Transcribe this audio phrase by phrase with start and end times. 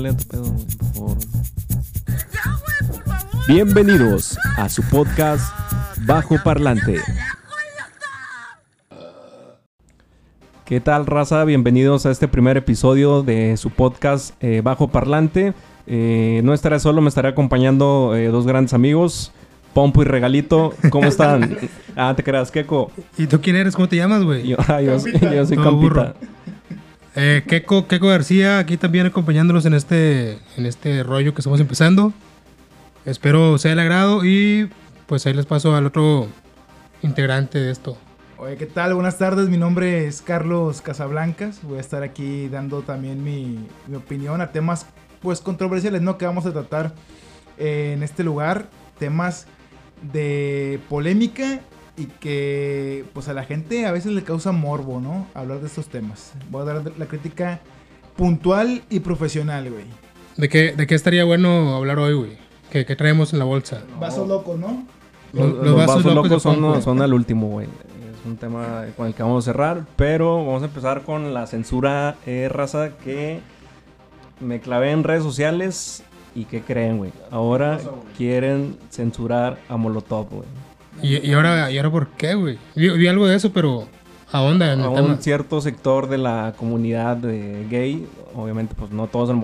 [0.00, 1.16] bájale a tu pedo, güey, por favor.
[3.48, 5.52] Bienvenidos a su podcast
[6.06, 7.00] Bajo Parlante.
[10.64, 11.44] ¿Qué tal, raza?
[11.44, 15.52] Bienvenidos a este primer episodio de su podcast eh, Bajo Parlante.
[15.86, 19.32] Eh, no estaré solo, me estaré acompañando eh, dos grandes amigos,
[19.74, 20.72] Pompo y Regalito.
[20.90, 21.58] ¿Cómo están?
[21.96, 22.90] ah, te creas, Keko.
[23.18, 23.74] ¿Y tú quién eres?
[23.74, 24.46] ¿Cómo te llamas, güey?
[24.46, 25.72] Yo, ah, yo, yo soy Todo Campita.
[25.74, 26.14] burro.
[27.16, 32.12] Eh, Keco, García, aquí también acompañándolos en este, en este rollo que estamos empezando.
[33.04, 34.70] Espero sea el agrado y
[35.06, 36.28] pues ahí les paso al otro
[37.02, 37.96] integrante de esto.
[38.38, 38.94] Oye, ¿qué tal?
[38.94, 41.62] Buenas tardes, mi nombre es Carlos Casablancas.
[41.62, 44.86] Voy a estar aquí dando también mi, mi opinión a temas
[45.20, 46.16] pues controversiales, ¿no?
[46.16, 46.94] Que vamos a tratar
[47.58, 48.68] eh, en este lugar.
[48.98, 49.46] Temas
[50.12, 51.60] de polémica
[52.00, 55.26] y que pues a la gente a veces le causa morbo, ¿no?
[55.34, 56.32] Hablar de estos temas.
[56.50, 57.60] Voy a dar la crítica
[58.16, 59.84] puntual y profesional, güey.
[60.38, 62.38] ¿De qué, ¿De qué estaría bueno hablar hoy, güey?
[62.70, 63.82] ¿Qué, qué traemos en la bolsa?
[63.98, 64.86] Vasos locos, ¿no?
[65.34, 67.66] Los, Los los vasos vasos, locos son, son al último, güey.
[67.66, 71.46] Es un tema con el que vamos a cerrar, pero vamos a empezar con la
[71.46, 73.40] censura eh, raza que
[74.40, 76.02] me clavé en redes sociales
[76.34, 77.12] y ¿qué creen, güey?
[77.30, 77.78] Ahora
[78.16, 80.48] quieren censurar a Molotov, güey.
[81.02, 82.58] ¿Y, y ahora, ¿Y ahora por qué, güey?
[82.74, 83.86] Vi, vi algo de eso, pero
[84.32, 84.66] ¿a dónde?
[84.72, 85.08] En A el tema?
[85.08, 89.36] un cierto sector de la comunidad de gay, obviamente pues no todos,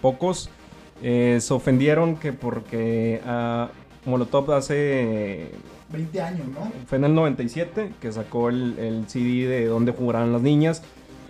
[0.00, 0.50] pocos,
[1.02, 3.68] eh, se ofendieron que porque a
[4.04, 5.50] Molotov hace
[5.92, 6.70] 20 años, ¿no?
[6.86, 10.82] Fue en el 97 que sacó el, el CD de Donde jugarán las niñas.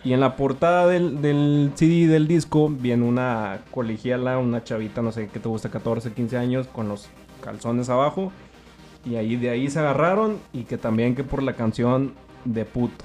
[0.05, 5.11] Y en la portada del, del CD del disco viene una colegiala, una chavita, no
[5.11, 7.09] sé qué te gusta, 14, 15 años, con los
[7.43, 8.33] calzones abajo.
[9.09, 10.39] Y ahí de ahí se agarraron.
[10.53, 12.15] Y que también que por la canción
[12.45, 13.05] de puto.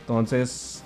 [0.00, 0.82] Entonces,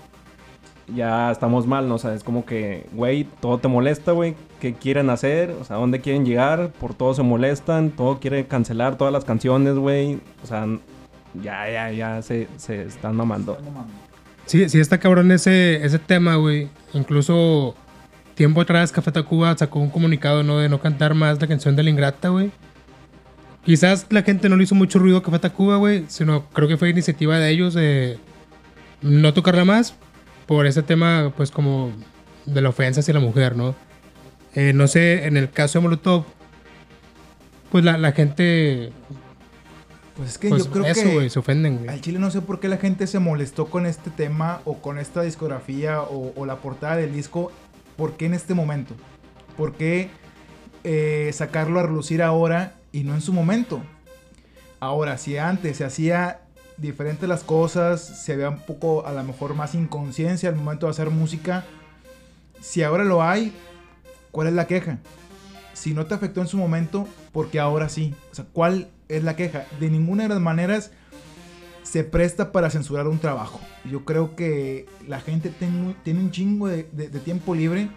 [0.95, 1.97] ya estamos mal, ¿no?
[1.97, 4.37] O sea, es como que, güey, todo te molesta, güey.
[4.61, 5.51] ¿Qué quieren hacer?
[5.61, 6.71] O sea, ¿dónde quieren llegar?
[6.71, 10.21] Por todo se molestan, todo quiere cancelar todas las canciones, güey.
[10.43, 10.67] O sea,
[11.43, 13.59] ya, ya, ya se, se están mamando.
[14.47, 16.69] Sí, sí está cabrón ese, ese tema, güey.
[16.95, 17.75] Incluso
[18.39, 20.59] tiempo atrás Café Tacuba sacó un comunicado, ¿no?
[20.59, 22.53] De no cantar más la canción de la Ingrata, güey.
[23.65, 26.77] Quizás la gente no le hizo mucho ruido a Café Tacuba, güey, sino creo que
[26.77, 28.17] fue iniciativa de ellos de
[29.03, 29.97] no tocarla más
[30.47, 31.91] por ese tema, pues como
[32.47, 33.75] de la ofensa hacia la mujer, ¿no?
[34.55, 36.25] Eh, no sé, en el caso de Molotov,
[37.73, 38.93] pues la, la gente,
[40.17, 41.29] Pues es que pues yo creo eso, que...
[41.29, 41.89] se ofenden, güey.
[41.89, 44.97] Al chile no sé por qué la gente se molestó con este tema o con
[44.97, 47.51] esta discografía o, o la portada del disco.
[47.99, 48.95] ¿Por qué en este momento?
[49.57, 50.09] ¿Por qué
[50.85, 53.83] eh, sacarlo a relucir ahora y no en su momento?
[54.79, 56.43] Ahora, si antes se hacía
[56.77, 60.91] diferente las cosas, se había un poco a lo mejor más inconsciencia al momento de
[60.91, 61.65] hacer música.
[62.61, 63.53] Si ahora lo hay,
[64.31, 64.99] ¿cuál es la queja?
[65.73, 68.15] Si no te afectó en su momento, ¿por qué ahora sí?
[68.31, 69.67] O sea, ¿cuál es la queja?
[69.81, 70.93] De ninguna de las maneras
[71.89, 73.61] se presta para censurar un trabajo.
[73.91, 77.89] Yo creo que la gente ten- tiene un chingo de, de- de tiempo libre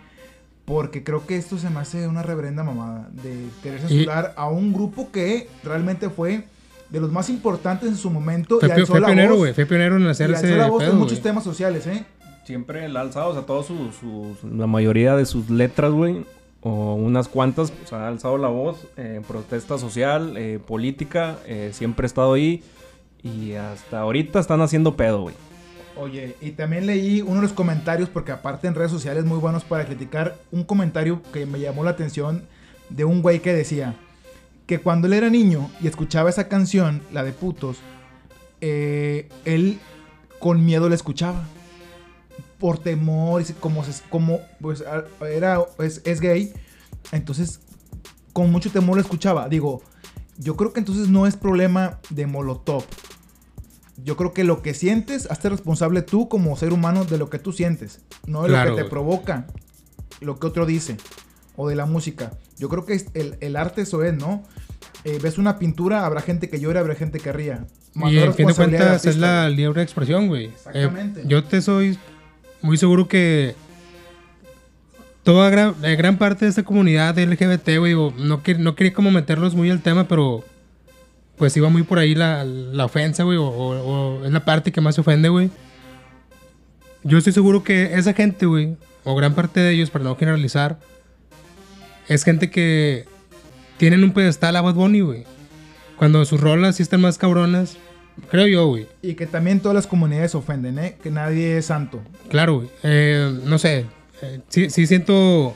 [0.66, 4.72] porque creo que esto se me hace una reverenda mamada de querer censurar a un
[4.72, 6.46] grupo que realmente fue
[6.90, 9.98] de los más importantes en su momento Fue, y fue la pionero, güey, fue pionero
[9.98, 12.06] en y hacer alzó ese la voz en muchos temas sociales, ¿eh?
[12.46, 16.26] Siempre el alzado, o sea, todos sus, sus- la mayoría de sus letras, güey,
[16.62, 21.72] o unas cuantas, o sea, ha alzado la voz, eh, protesta social, eh, política, eh,
[21.74, 22.64] siempre ha estado ahí
[23.24, 25.36] y hasta ahorita están haciendo pedo, güey.
[25.98, 29.64] Oye, y también leí uno de los comentarios, porque aparte en redes sociales muy buenos
[29.64, 32.44] para criticar, un comentario que me llamó la atención
[32.90, 33.96] de un güey que decía
[34.66, 37.78] que cuando él era niño y escuchaba esa canción, la de putos,
[38.62, 39.80] eh, él
[40.40, 41.44] con miedo la escuchaba.
[42.58, 44.84] Por temor, como, como pues,
[45.30, 46.54] era, es, es gay,
[47.12, 47.60] entonces
[48.34, 49.50] con mucho temor lo escuchaba.
[49.50, 49.82] Digo,
[50.38, 52.86] yo creo que entonces no es problema de Molotov.
[54.04, 57.40] Yo creo que lo que sientes, hazte responsable tú como ser humano de lo que
[57.40, 59.48] tú sientes, no de Claro, lo que te provoca,
[60.22, 60.98] lo que otro dice,
[61.56, 62.32] o de la música.
[62.58, 64.44] Yo creo que el, el arte eso es, ¿no?
[65.04, 67.66] Eh, ves una pintura, habrá gente que llore, habrá gente que ría.
[67.94, 70.46] Más Y en fin de cuentas es la libre expresión, güey.
[70.46, 71.24] Eh, Exactamente.
[71.26, 71.98] yo te soy
[72.62, 73.56] muy seguro que
[75.24, 79.56] toda gran, eh, gran parte de esta comunidad LGBT, güey, no, no quería como meterlos
[79.56, 80.44] muy al tema, pero
[81.42, 84.72] pues iba muy por ahí la, la ofensa, güey, o, o- o es la parte
[84.72, 85.50] que más se ofende, güey.
[87.04, 90.78] Yo estoy seguro que esa gente, güey, o gran parte de ellos, para no generalizar,
[92.08, 93.06] es gente que
[93.78, 95.24] tienen un pedestal a Bad Bunny, güey.
[95.98, 97.76] Cuando sus rolas sí están más cabronas,
[98.30, 98.86] Creo yo, güey.
[99.02, 100.98] Y que también todas las comunidades ofenden, ¿eh?
[101.02, 102.02] Que nadie es santo.
[102.30, 102.70] Claro, güey.
[102.84, 103.86] Eh, no sé.
[104.22, 105.56] eh, sí, sí siento.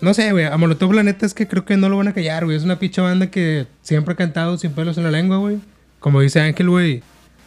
[0.00, 0.44] No sé, güey.
[0.46, 2.56] A Molotov, la neta es que creo que no lo van a callar, güey.
[2.56, 5.58] Es una pinche banda que siempre ha cantado sin pelos en la lengua, güey.
[6.00, 7.02] Como dice Ángel, güey.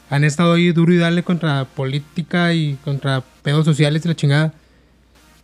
[0.09, 4.53] Han estado ahí duro y dale contra política y contra pedos sociales y la chingada.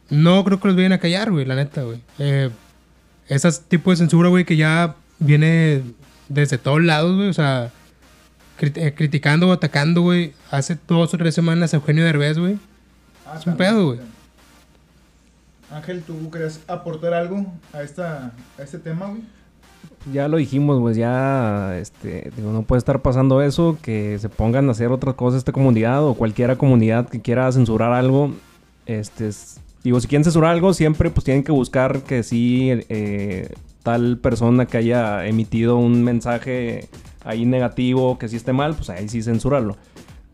[0.09, 1.99] No creo que los vayan a callar, güey, la neta, güey.
[2.19, 2.49] Eh,
[3.27, 5.81] esas tipo de censura, güey, que ya viene
[6.29, 7.29] desde todos lados, güey.
[7.29, 7.71] O sea,
[8.59, 10.33] crit- eh, criticando o atacando, güey.
[10.51, 12.57] Hace dos o tres semanas a Eugenio Derbez, güey.
[13.25, 13.99] Ah, Es un pedo, güey.
[15.71, 19.21] Ángel, ¿tú querías aportar algo a, esta, este tema, güey?
[20.13, 24.71] Ya lo dijimos, pues ya, este, no puede estar pasando eso, que se pongan a
[24.71, 28.31] hacer otra cosa esta comunidad o cualquiera comunidad que quiera censurar algo,
[28.85, 33.51] este, es- digo, si quieren censurar algo, siempre pues tienen que buscar que sí, eh,
[33.81, 36.87] tal persona que haya emitido un mensaje
[37.23, 39.77] ahí negativo, que sí esté mal, pues ahí sí censurarlo.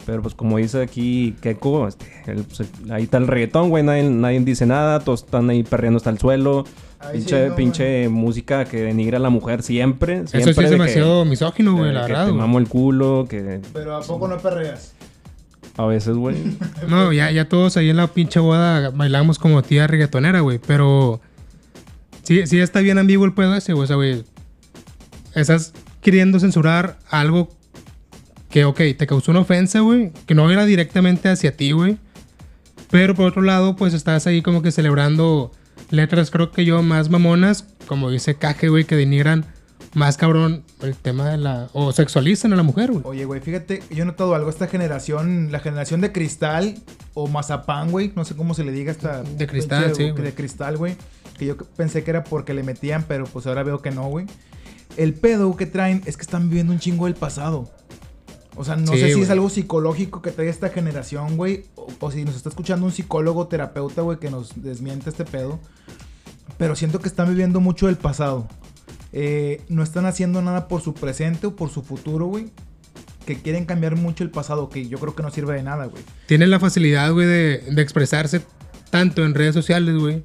[0.06, 3.84] Pero pues como dice aquí Keko, este, el- pues, el- ahí está el reggaetón, güey,
[3.84, 6.66] nadie, nadie dice nada, todos están ahí perreando hasta el suelo.
[7.00, 10.28] Ahí sí, Pinche, no, pinche música que denigra a la mujer siempre.
[10.28, 12.26] siempre Eso sí es de que- demasiado misógino, güey, de la que verdad.
[12.26, 12.42] Te güey.
[12.42, 14.94] mamo el culo, que Pero ¿a poco no perreas?
[15.78, 16.36] a veces, güey.
[16.90, 20.60] No, ya, ya todos ahí en la pinche boda bailamos como tía reggaetonera, güey.
[20.60, 21.22] Pero
[22.24, 23.84] sí, sí está bien ambiguo el pedo ese, güey.
[23.86, 24.24] O sea, güey.
[25.34, 27.50] Estás queriendo censurar algo
[28.52, 30.12] que, ok, te causó una ofensa, güey.
[30.28, 31.98] Que no era directamente hacia ti, güey.
[32.92, 35.52] Pero por otro lado, pues estás ahí como que celebrando
[35.90, 37.66] letras, creo que yo, más mamonas.
[37.88, 39.46] Como dice Caje, güey, que denigran
[39.94, 41.70] más cabrón el tema de la...
[41.74, 43.04] O sexualizan a la mujer, güey.
[43.06, 44.50] Oye, güey, fíjate, yo he notado algo.
[44.50, 46.76] Esta generación, la generación de cristal
[47.14, 49.24] o mazapán, güey, no sé cómo se le diga esta.
[49.24, 50.24] De cristal, sí, güey.
[50.24, 50.96] De cristal, güey.
[51.38, 54.28] Que yo pensé que era porque le metían, pero pues ahora veo que no, güey.
[54.98, 57.72] El pedo que traen es que están viviendo un chingo del pasado.
[58.62, 59.24] O sea, no Sí, sé si güey.
[59.24, 61.66] es algo psicológico que trae esta generación, güey.
[61.76, 65.60] O, o si nos está escuchando un psicólogo, terapeuta, güey, que nos desmiente este pedo.
[66.58, 68.48] Pero siento que están viviendo mucho del pasado.
[69.14, 72.50] Eh, no están haciendo nada por su presente o por su futuro, güey.
[73.26, 76.04] Que quieren cambiar mucho el pasado, que yo creo que no sirve de nada, güey.
[76.28, 78.42] tienen la facilidad, güey, de, de expresarse
[78.92, 80.24] tanto en redes sociales, güey.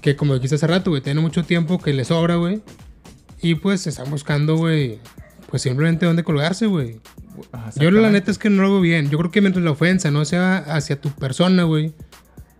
[0.00, 2.60] Que como dijiste hace rato, güey, tienen mucho tiempo que les sobra, güey.
[3.40, 4.98] Y pues están buscando, güey,
[5.50, 7.00] pues simplemente dónde colgarse, güey.
[7.76, 9.10] Yo la neta es que no lo veo bien.
[9.10, 11.92] Yo creo que mientras la ofensa no sea hacia tu persona, güey.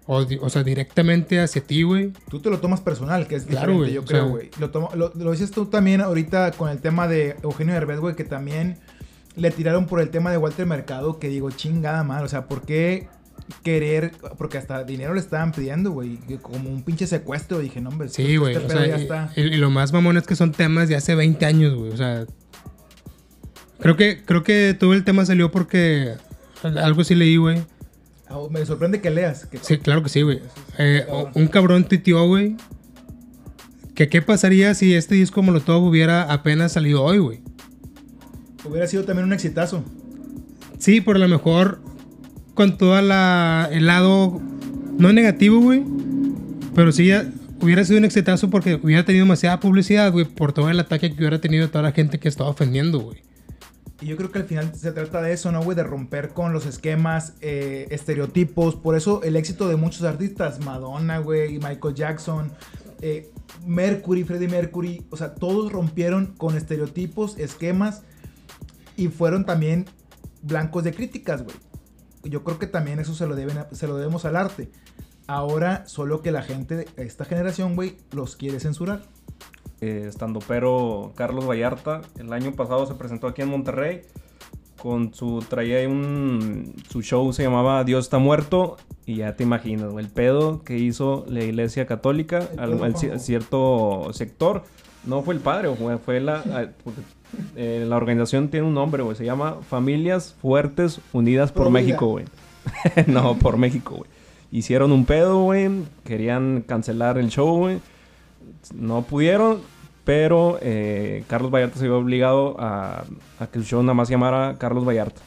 [0.07, 2.13] O, sea, directamente hacia ti, güey.
[2.29, 4.51] Tú te lo tomas personal, que es Claro, diferente, yo creo, güey.
[4.59, 8.25] Lo, lo, lo dices tú también ahorita con el tema de Eugenio Derbez, güey, que
[8.25, 8.79] también
[9.37, 12.63] le tiraron por el tema de Walter Mercado, que digo, chingada mal, o sea, ¿por
[12.63, 13.07] qué
[13.63, 14.13] querer?
[14.37, 18.23] Porque hasta dinero le estaban pidiendo, güey, como un pinche secuestro, dije, no, hombre, Sí,
[18.23, 18.57] este- güey.
[18.57, 21.75] este o sea, y lo más mamón es que son temas de hace 20 años,
[21.75, 21.93] güey.
[21.93, 22.27] O sea.
[23.81, 26.15] Creo que, creo que todo el tema salió porque.
[26.63, 27.63] Algo sí leí, güey.
[28.29, 29.47] Ah, Me sorprende que leas.
[29.47, 30.41] Que, Sí, claro que sí, güey.
[30.79, 32.57] Eh, un cabrón tuiteó, güey.
[33.95, 37.41] Que qué pasaría si este disco Molotov hubiera apenas salido hoy, güey.
[38.65, 39.85] Hubiera sido también un exitazo.
[40.79, 41.81] Sí, por lo mejor
[42.55, 44.41] con toda la el lado
[44.99, 45.83] no negativo, güey,
[46.75, 47.31] pero sí ya
[47.61, 51.17] hubiera sido un exitazo porque hubiera tenido demasiada publicidad, güey, por todo el ataque que
[51.19, 53.23] hubiera tenido toda la gente que estaba ofendiendo, güey.
[54.01, 55.77] Y yo creo que al final se trata de eso, ¿no, güey?
[55.77, 58.75] De romper con los esquemas, eh, estereotipos.
[58.77, 62.53] Por eso el éxito de muchos artistas, Madonna, güey, Michael Jackson,
[63.03, 63.31] eh,
[63.67, 68.03] Mercury, Freddie Mercury, o sea, todos rompieron con estereotipos, esquemas
[68.97, 69.87] y fueron también
[70.43, 71.57] blancos de críticas, güey.
[72.25, 74.71] Yo creo que también eso se lo, deben, se lo debemos al arte.
[75.27, 79.03] Ahora, solo que la gente de esta generación, güey, los quiere censurar.
[79.81, 82.03] Eh, estando pero Carlos Vallarta.
[82.19, 84.03] El año pasado se presentó aquí en Monterrey
[84.81, 89.93] con su traía un su show se llamaba Dios está muerto y ya te imaginas
[89.99, 94.65] el pedo que hizo la Iglesia Católica al, cierto sector.
[95.05, 97.01] No fue el padre, fue, fue la porque,
[97.57, 101.81] eh, la organización tiene un nombre, güey, se llama Familias Fuertes Unidas por vida.
[101.81, 102.25] México, güey.
[103.07, 104.11] no, por México, güey.
[104.53, 105.71] Hicieron un pedo, güey.
[106.05, 107.81] Querían cancelar el show, güey.
[108.75, 109.59] No pudieron,
[110.05, 113.05] pero eh, Carlos Vallarta se vio obligado a,
[113.39, 115.21] a que su show nada más se llamara Carlos Vallarta.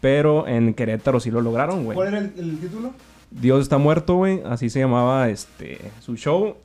[0.00, 1.94] Pero en Querétaro sí lo lograron, güey.
[1.96, 2.90] ¿Cuál era el, el título?
[3.30, 4.42] Dios está muerto, güey.
[4.46, 6.56] Así se llamaba este su show.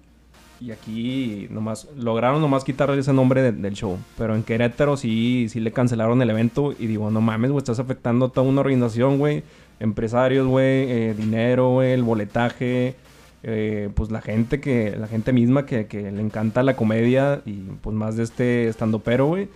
[0.59, 3.97] Y aquí nomás lograron nomás quitarle ese nombre de- del show.
[4.17, 6.75] Pero en Querétaro sí, sí le cancelaron el evento.
[6.77, 9.43] Y digo, no mames, güey, estás afectando a toda una organización, güey.
[9.79, 12.95] Empresarios, güey, eh, dinero, güey, el boletaje.
[13.43, 17.41] Eh, pues la gente que, la gente misma que, que le encanta la comedia.
[17.45, 19.49] Y pues más de este estando pero, güey.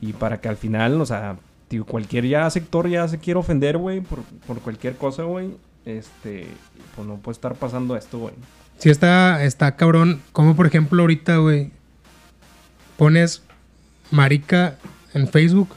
[0.00, 1.36] Y para que al final, o sea,
[1.86, 5.50] cualquier ya sector ya se quiere ofender, güey, por, por cualquier cosa, güey.
[5.84, 6.46] Este,
[6.94, 8.34] pues no puede estar pasando esto, güey.
[8.78, 10.20] Sí está, está cabrón.
[10.32, 11.70] Como por ejemplo ahorita, güey.
[12.96, 13.42] Pones
[14.10, 14.78] marica
[15.14, 15.68] en Facebook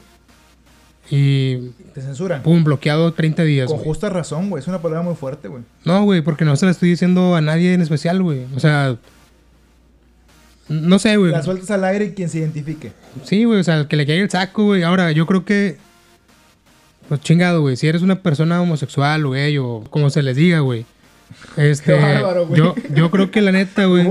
[1.10, 1.56] y
[1.92, 2.42] Te censuran.
[2.42, 4.62] pum, bloqueado 30 días, Con justa razón, güey.
[4.62, 5.64] Es una palabra muy fuerte, güey.
[5.84, 8.46] No, güey, porque no se la estoy diciendo a nadie en especial, güey.
[8.54, 8.96] O sea,
[10.68, 11.32] no sé, güey.
[11.32, 12.92] La sueltas al aire y quien se identifique.
[13.24, 14.84] Sí, güey, o sea, que le caiga el saco, güey.
[14.84, 15.76] Ahora, yo creo que.
[17.08, 17.76] Pues chingado, güey.
[17.76, 20.86] Si eres una persona homosexual o gay o como se les diga, güey.
[21.56, 21.92] Este.
[21.94, 22.58] Qué bárbaro, güey.
[22.58, 24.06] yo, yo creo que la neta, güey.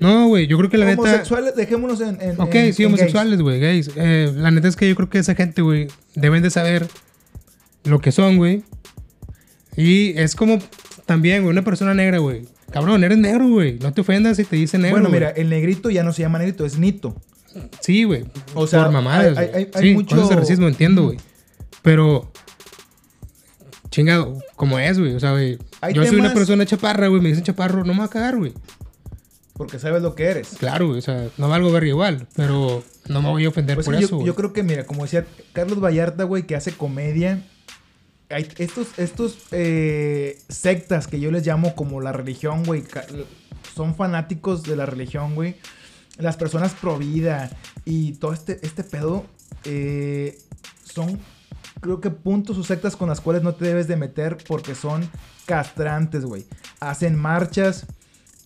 [0.00, 1.02] No, güey, yo creo que la neta.
[1.02, 2.20] Homosexuales, dejémonos en.
[2.20, 3.90] en Ok, en- sí, en homosexuales, güey, gays.
[3.96, 6.86] Eh, la neta es que yo creo que esa gente, güey, deben de saber
[7.84, 8.64] lo que son, güey.
[9.76, 10.58] Y es como
[11.06, 12.42] también, güey, una persona negra, güey.
[12.72, 13.78] Cabrón, eres negro, güey.
[13.78, 14.92] No te ofendas si te dicen gays.
[14.94, 15.08] negro.
[15.08, 17.14] Bueno, mira, el negrito ya no se llama negrito, es nito.
[17.80, 18.24] Sí, güey.
[18.54, 19.36] O sea, por mamadas.
[19.36, 21.18] hay- hay- hay sí, mucho- cosas de racismo, entiendo, güey.
[21.82, 22.30] Pero.
[23.90, 25.14] Chingado, como es, güey.
[25.14, 25.58] O sea, güey.
[25.92, 27.20] Yo soy una temas- persona chaparra, güey.
[27.20, 28.52] Me dicen chaparro, no me va a cagar, güey.
[29.60, 30.56] Porque sabes lo que eres.
[30.58, 30.88] Claro.
[30.88, 32.26] O sea, no valgo ver igual.
[32.34, 34.26] Pero no me voy a ofender Pues por sí, eso, yo, güey.
[34.26, 37.46] yo creo que, mira, como decía Carlos Vallarta, güey, que hace comedia.
[38.30, 42.84] Hay estos, estos eh, sectas que yo les llamo como la religión, güey.
[43.76, 45.56] Son fanáticos de la religión, güey.
[46.16, 47.50] Las personas pro vida
[47.84, 49.26] y todo este, este pedo
[49.64, 50.38] eh,
[50.90, 51.20] son,
[51.82, 55.06] creo que puntos o sectas con las cuales no te debes de meter porque son
[55.44, 56.46] castrantes, güey.
[56.80, 57.84] Hacen marchas,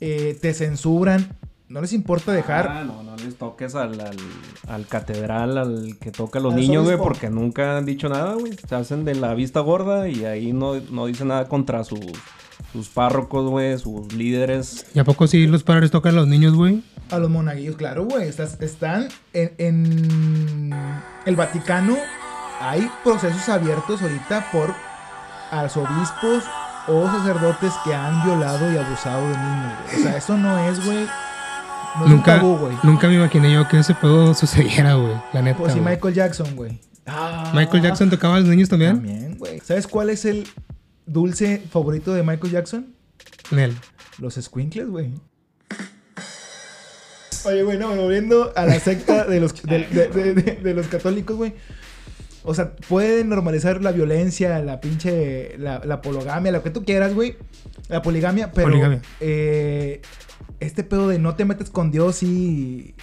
[0.00, 1.36] eh, te censuran.
[1.66, 4.16] No les importa dejar Ah, no, no les toques al, al,
[4.68, 8.34] al catedral, al que toca a los Al niños, güey, porque nunca han dicho nada,
[8.34, 8.52] güey.
[8.68, 12.00] Se hacen de la vista gorda y ahí no, no dicen nada contra sus,
[12.72, 14.86] sus párrocos, güey, sus líderes.
[14.94, 16.84] ¿Y a poco sí los padres tocan a los niños, güey?
[17.10, 18.28] A los monaguillos, claro, güey.
[18.28, 20.74] Están en, en
[21.24, 21.96] el Vaticano.
[22.60, 24.72] Hay procesos abiertos ahorita por
[25.50, 26.44] arzobispos
[26.88, 29.96] o sacerdotes que han violado y abusado de niños, güey.
[30.00, 31.06] O sea, eso no es, güey.
[31.98, 32.76] No es nunca, un tabú, güey.
[32.82, 35.14] nunca me imaginé yo que ese pedo sucediera, güey.
[35.32, 35.58] La neta.
[35.58, 35.80] Pues sí.
[35.80, 36.80] Michael Jackson, güey.
[37.06, 38.96] Ah, Michael Jackson tocaba a los niños también.
[38.96, 39.60] También, güey.
[39.60, 40.46] ¿Sabes cuál es el
[41.06, 42.94] dulce favorito de Michael Jackson?
[43.50, 43.76] Nel.
[44.18, 45.12] Los squinkles, güey.
[47.46, 50.86] Oye, güey, no, volviendo a la secta de los, de, de- de- de- de los
[50.86, 51.54] católicos, güey.
[52.44, 57.14] O sea, pueden normalizar la violencia, la pinche, la, la pologamia, lo que tú quieras,
[57.14, 57.36] güey.
[57.88, 59.00] La poligamia, pero Poligamia.
[59.20, 60.02] eh,
[60.60, 62.94] este pedo de no te metes con Dios y,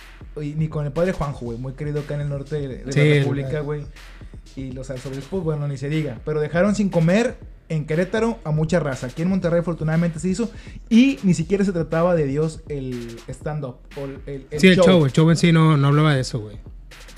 [0.41, 2.91] y ni con el padre Juanjo, güey, muy querido acá en el norte de, de
[2.93, 3.81] Sí, la República, güey.
[4.55, 6.19] Y los arzobispos, bueno, ni se diga.
[6.25, 7.35] Pero dejaron sin comer
[7.69, 9.07] en Querétaro a mucha raza.
[9.07, 10.51] Aquí en Monterrey afortunadamente se hizo.
[10.89, 13.77] Y ni siquiera se trataba de Dios el stand-up.
[13.97, 16.21] O el, el- el Sí, el show, el show en sí no, no hablaba de
[16.21, 16.57] eso, güey.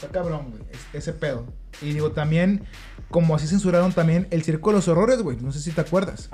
[0.05, 0.61] Está cabrón, güey.
[0.71, 1.45] es- Ese pedo.
[1.81, 2.63] Y digo, también,
[3.09, 5.37] como así censuraron también el Circo de los Horrores, güey.
[5.41, 6.29] No sé si te acuerdas.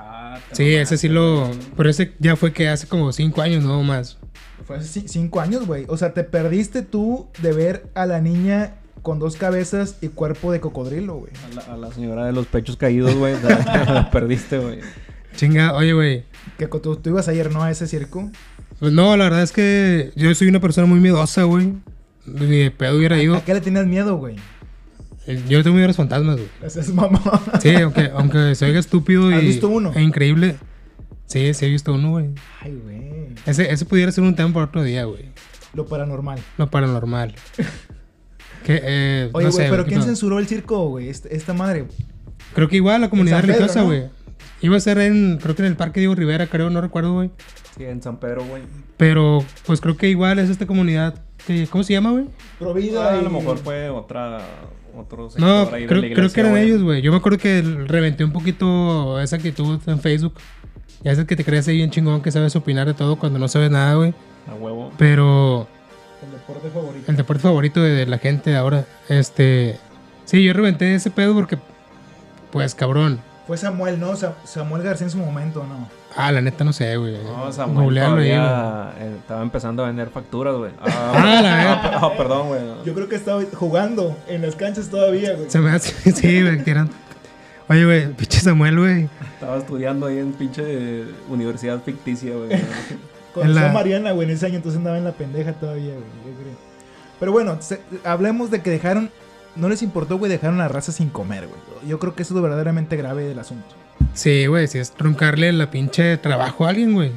[0.51, 1.49] Sí, ese sí lo.
[1.77, 4.17] Pero ese ya fue que hace como cinco años, no más.
[4.65, 5.85] Fue hace ci- cinco años, güey.
[5.87, 10.51] O sea, te perdiste tú de ver a la niña con dos cabezas y cuerpo
[10.51, 11.31] de cocodrilo, güey.
[11.51, 14.79] A la, a la señora de los pechos caídos, güey, la, la perdiste, güey.
[15.35, 16.25] Chinga, oye, güey.
[16.57, 17.63] Que tú, tú ibas ayer, ¿no?
[17.63, 18.29] A ese circo.
[18.79, 21.73] Pues no, la verdad es que yo soy una persona muy miedosa, güey.
[22.33, 23.35] Ni de pedo hubiera ido.
[23.35, 24.35] ¿A qué le tenías miedo, güey?
[25.27, 26.47] Eh, Yo tengo miedo a los fantasmas, güey.
[26.63, 27.21] Ese es mamá.
[27.61, 29.33] Sí, aunque, aunque se oiga estúpido y.
[29.35, 29.91] ¿Has visto uno?
[29.95, 30.55] E increíble.
[31.27, 32.29] Sí, sí he visto uno, güey.
[32.61, 33.27] Ay, güey.
[33.45, 35.25] Ese, ese pudiera ser un tema para otro día, güey.
[35.73, 36.39] Lo paranormal.
[36.57, 37.35] Lo paranormal.
[38.65, 40.05] que, eh, Oye, no güey, sé, pero ¿quién no.
[40.05, 41.09] censuró el circo, güey?
[41.09, 41.85] Este- esta madre.
[42.55, 43.85] Creo que igual la comunidad Pedro, religiosa, ¿no?
[43.87, 44.03] güey.
[44.61, 47.31] Iba a ser en, creo que en el Parque Diego Rivera, creo, no recuerdo, güey.
[47.77, 48.63] Sí, en San Pedro, güey.
[48.97, 51.15] Pero, pues creo que igual es esta comunidad.
[51.47, 52.25] que- ¿Cómo se llama, güey?
[52.59, 53.13] Provida.
[53.15, 54.39] Ah, a lo mejor fue otra,
[54.97, 56.65] otro No, de creo, creo que eran güey.
[56.65, 57.01] ellos, güey.
[57.01, 60.33] Yo me acuerdo que reventé un poquito esa actitud en Facebook.
[61.01, 63.47] Ya sabes que te crees ahí bien chingón que sabes opinar de todo cuando no
[63.47, 64.13] sabes nada, güey.
[64.51, 64.91] A huevo.
[64.97, 65.65] Pero
[66.21, 67.05] El deporte favorito.
[67.11, 69.77] el deporte favorito de, de la gente ahora, este...
[70.25, 71.57] Sí, yo reventé ese pedo porque,
[72.51, 73.21] pues, cabrón.
[73.49, 74.15] Fue Samuel, ¿no?
[74.15, 75.89] Sa- Samuel García en su momento, ¿no?
[76.15, 77.17] Ah, la neta no sé, güey.
[77.23, 78.37] No, Samuel Googlealo ahí, güey.
[78.37, 80.71] todavía eh, estaba empezando a vender facturas, güey.
[80.81, 81.73] Ah, la verga.
[81.83, 82.61] ah, ah, perdón, güey.
[82.85, 85.49] Yo creo que estaba jugando en las canchas todavía, güey.
[85.49, 86.11] Se me hace...
[86.13, 86.91] Sí, güey, tiran...
[87.69, 89.09] Oye, güey, pinche Samuel, güey.
[89.33, 92.51] Estaba estudiando ahí en pinche universidad ficticia, güey.
[93.35, 96.05] En la- Mariana, güey, en ese año, entonces andaba en la pendeja todavía, güey.
[96.35, 96.53] yo creo.
[97.19, 99.09] Pero bueno, se- hablemos de que dejaron.
[99.55, 101.89] No les importó, güey, dejaron a la raza sin comer, güey.
[101.89, 103.75] Yo creo que eso es lo verdaderamente grave del asunto.
[104.13, 107.11] Sí, güey, si es truncarle la pinche trabajo a alguien, güey.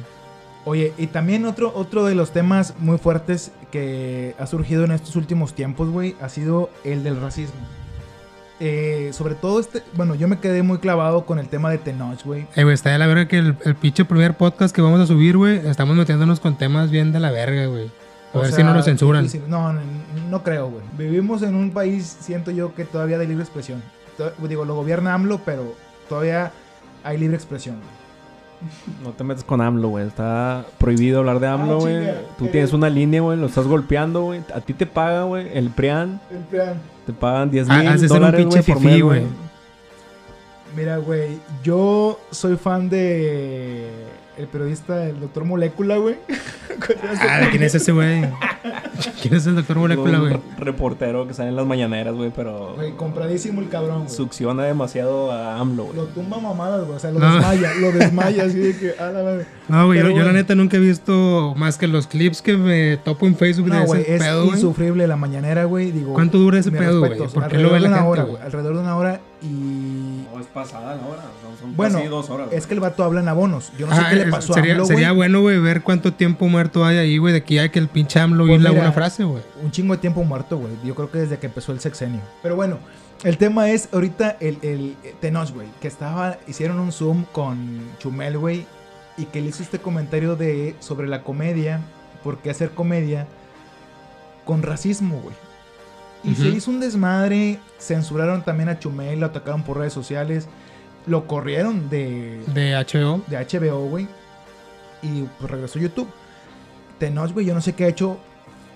[0.65, 5.15] Oye, y también otro, otro de los temas muy fuertes que ha surgido en estos
[5.15, 7.59] últimos tiempos, güey, ha sido el del racismo.
[8.59, 12.23] Eh, sobre todo este, bueno, yo me quedé muy clavado con el tema de Tenoch,
[12.23, 12.47] güey.
[12.55, 15.07] Eh, güey, está de la verga que el, el pinche primer podcast que vamos a
[15.07, 17.91] subir, güey, estamos metiéndonos con temas bien de la verga, güey.
[18.33, 19.23] A O ver sea, si no nos censuran.
[19.23, 19.47] difícil.
[19.49, 19.79] No, no,
[20.29, 20.83] no creo, güey.
[20.97, 23.81] Vivimos en un país, siento yo, que todavía de libre expresión.
[24.47, 25.75] Digo, lo gobierna AMLO, pero
[26.09, 26.51] todavía
[27.03, 27.75] hay libre expresión.
[27.77, 28.03] güey.
[29.03, 30.07] No te metes con AMLO, güey.
[30.07, 32.05] Está prohibido hablar de AMLO, Ah, güey.
[32.37, 32.49] Tú Eh.
[32.49, 33.37] tienes una línea, güey.
[33.37, 34.41] Lo estás golpeando, güey.
[34.55, 35.49] A ti te paga, güey.
[35.57, 36.81] El PRIAN El plan.
[37.05, 39.23] te pagan 10 Ah, mil dólares, güey, por mes, güey.
[40.75, 43.91] Mira, güey, yo soy fan de
[44.37, 46.15] el periodista, el doctor Molécula, güey.
[47.21, 48.25] Ah, ¿quién es ese, güey?
[49.21, 50.41] ¿Quién es el doctor Molécula, Un güey?
[50.57, 54.09] reportero que sale en las mañaneras, güey, pero Güey, compradísimo el cabrón, güey.
[54.13, 55.95] succiona demasiado a AMLO, güey.
[55.95, 56.97] Lo tumba mamadas, güey.
[56.97, 57.35] O sea, lo No.
[57.35, 59.43] desmaya, lo desmaya así de que, a la.
[59.69, 62.97] No, güey, yo, yo la neta nunca he visto más que los clips que me
[62.97, 64.55] topo en Facebook No, de güey, ese es pedo, güey.
[64.55, 65.91] insufrible la mañanera, güey.
[65.91, 67.17] Digo, ¿Cuánto dura ese pedo, güey?
[67.17, 68.41] ¿Por qué lo alrededor ve de la una gente, hora, güey.
[68.43, 70.02] Alrededor de una hora y...
[70.43, 71.21] Es pasada la hora.
[71.41, 72.49] Son, son Bueno, casi dos horas.
[72.51, 73.71] Es que el vato habla en abonos.
[73.77, 75.17] Yo no sé qué le pasó a sería, AMLO, sería güey.
[75.17, 78.19] bueno, güey, ver cuánto tiempo muerto hay ahí, güey, de aquí hay que el pinche
[78.19, 79.41] AMLO Pues hila mira, una frase, güey.
[79.63, 80.73] Un chingo de tiempo muerto, güey.
[80.83, 82.21] Yo creo que desde que empezó el sexenio.
[82.41, 82.77] Pero bueno,
[83.23, 85.67] el tema es ahorita el, el Tenoch, güey.
[85.81, 88.65] Que estaba, hicieron un Zoom con Chumel, güey.
[89.17, 91.79] Y que le hizo este comentario de sobre la comedia.
[92.23, 93.27] ¿Por qué hacer comedia
[94.45, 95.35] con racismo, güey?
[96.23, 97.59] Y se hizo un desmadre.
[97.79, 99.19] Censuraron también a Chumel.
[99.19, 100.47] Lo atacaron por redes sociales.
[101.05, 103.21] Lo corrieron de, De HBO.
[103.27, 104.07] de HBO, güey.
[105.01, 106.07] Y pues regresó a YouTube.
[106.97, 108.17] Tenoch, güey, yo no sé qué ha hecho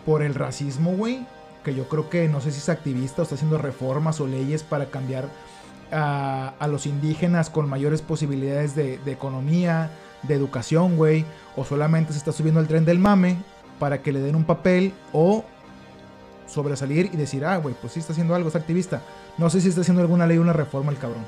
[0.05, 1.25] por el racismo, güey.
[1.63, 4.63] Que yo creo que no sé si es activista o está haciendo reformas o leyes
[4.63, 5.29] para cambiar
[5.91, 9.91] a, a los indígenas con mayores posibilidades de, de economía,
[10.23, 11.23] de educación, güey.
[11.55, 13.37] O solamente se está subiendo al tren del mame
[13.79, 15.45] para que le den un papel o
[16.47, 19.01] sobresalir y decir, ah, güey, pues sí está haciendo algo, es activista.
[19.37, 21.23] No sé si está haciendo alguna ley o una reforma el cabrón.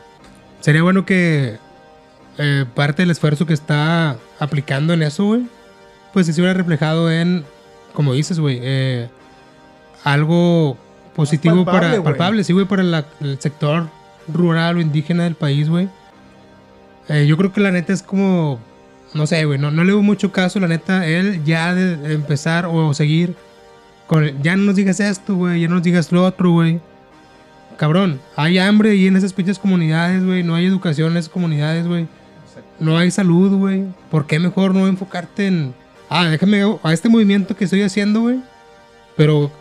[0.62, 1.58] Sería bueno que
[2.38, 5.42] eh, parte del esfuerzo que está aplicando en eso, güey,
[6.14, 7.44] pues se hubiera reflejado en,
[7.94, 9.10] como dices, güey, eh,
[10.04, 10.78] algo
[11.16, 12.04] positivo palpable, para, güey.
[12.04, 13.90] palpable, sí, güey, para la- el sector
[14.32, 15.90] rural o indígena del país, güey.
[17.10, 18.60] Eh, yo creo que la neta es como,
[19.14, 22.68] no sé, güey, no, no le doy mucho caso, la neta, él ya de empezar
[22.68, 23.36] o seguir
[24.10, 26.80] con, ya no nos digas esto, güey, ya no nos digas lo otro, güey.
[27.78, 30.42] Cabrón, hay hambre ahí en esas pinches comunidades, güey.
[30.44, 32.08] No hay educación en esas comunidades, güey.
[32.80, 33.86] No hay salud, güey.
[34.10, 35.74] ¿Por qué mejor no enfocarte en...
[36.10, 38.40] Ah, déjame a este movimiento que estoy haciendo, güey.
[39.16, 39.52] Pero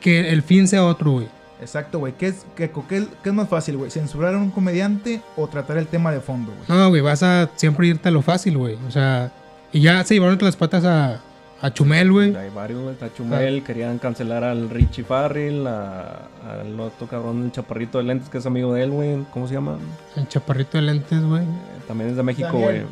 [0.00, 1.28] que el fin sea otro, güey.
[1.60, 2.14] Exacto, güey.
[2.18, 3.90] ¿Qué es, qué, qué- qué es más fácil, güey?
[3.90, 6.64] ¿Censurar a un comediante o tratar el tema de fondo, güey?
[6.80, 8.76] No, güey, vas a siempre irte a lo fácil, güey.
[8.88, 9.30] O sea,
[9.70, 11.20] y ya se llevaron entre las patas a,
[11.62, 12.36] a Chumel, güey.
[12.36, 12.92] Hay varios, güey.
[12.94, 16.28] Está Chumel, querían cancelar al Richie Farrell, a-
[16.60, 19.24] al otro cabrón, el chaparrito de lentes que es amigo de él, güey.
[19.32, 19.78] ¿Cómo se llama?
[20.16, 21.42] El chaparrito de lentes, güey.
[21.44, 21.46] Eh,
[21.88, 22.64] También es de México, güey.
[22.82, 22.86] Daniel.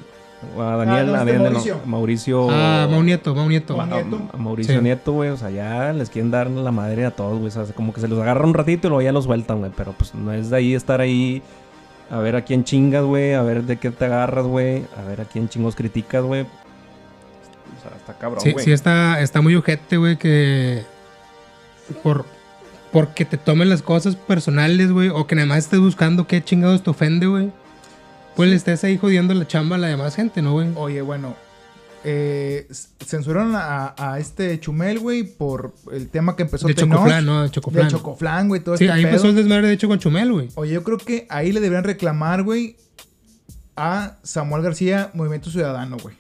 [0.59, 1.81] A Daniel, no, a este Daniel, no, Mauricio.
[1.85, 2.49] Mauricio.
[2.51, 3.77] Ah, Mau Nieto, Mau Nieto.
[3.77, 4.21] Mau a- Nieto.
[4.33, 4.81] a Mauricio Sí.
[4.83, 5.29] Nieto, güey.
[5.31, 7.49] O sea, ya les quieren dar la madre a todos, güey.
[7.49, 9.71] O sea, como que se los agarra un ratito y luego ya los sueltan, güey.
[9.77, 11.43] Pero pues no es de ahí estar ahí
[12.11, 13.35] a ver a quién chingas, güey.
[13.35, 14.85] A ver de qué te agarras, güey.
[14.97, 16.47] A ver a quién chingos criticas, güey.
[18.11, 18.65] Está cabrón, Sí, güey.
[18.65, 20.83] sí está, está muy ojete, güey, que
[22.03, 22.25] por
[22.93, 26.83] porque te tomen las cosas personales, güey, o que nada más estés buscando qué chingados
[26.83, 27.53] te ofende, güey.
[28.35, 30.69] Pues le estés ahí jodiendo la chamba a la demás gente, ¿no, güey?
[30.75, 31.37] Oye, bueno.
[32.03, 32.67] eh,
[33.05, 37.43] censuraron a, a este Chumel, güey, por el tema que empezó De Tenoch, Chocoflan, ¿no?
[37.43, 37.85] De Chocoflan.
[37.87, 39.11] De Chocoflan, güey, todo Sí, este ahí pedo.
[39.11, 40.49] empezó el desmadre de hecho con Chumel, güey.
[40.55, 42.77] Oye, yo creo que ahí le deberían reclamar, güey,
[43.77, 46.17] a Samuel García, Movimiento Ciudadano, güey.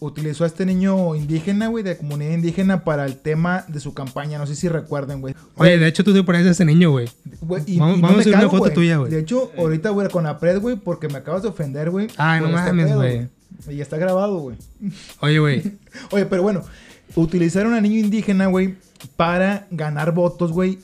[0.00, 4.38] Utilizó a este niño indígena, güey, de comunidad indígena para el tema de su campaña.
[4.38, 5.34] No sé si recuerden, güey.
[5.56, 7.08] Oye, de hecho tú te pareces a ese niño, güey.
[7.40, 9.10] Güey, Vamos- y vamos a subir una cago, foto tuya, güey.
[9.10, 12.06] De hecho, ahorita ir con Apred, güey, porque me acabas de ofender, güey.
[12.16, 13.28] Ay, por no este mames, güey.
[13.70, 14.56] Y está grabado, güey.
[15.20, 15.62] Oye, güey.
[16.12, 16.62] Oye, pero bueno,
[17.16, 18.76] utilizaron a niño indígena, güey,
[19.16, 20.78] para ganar votos, güey.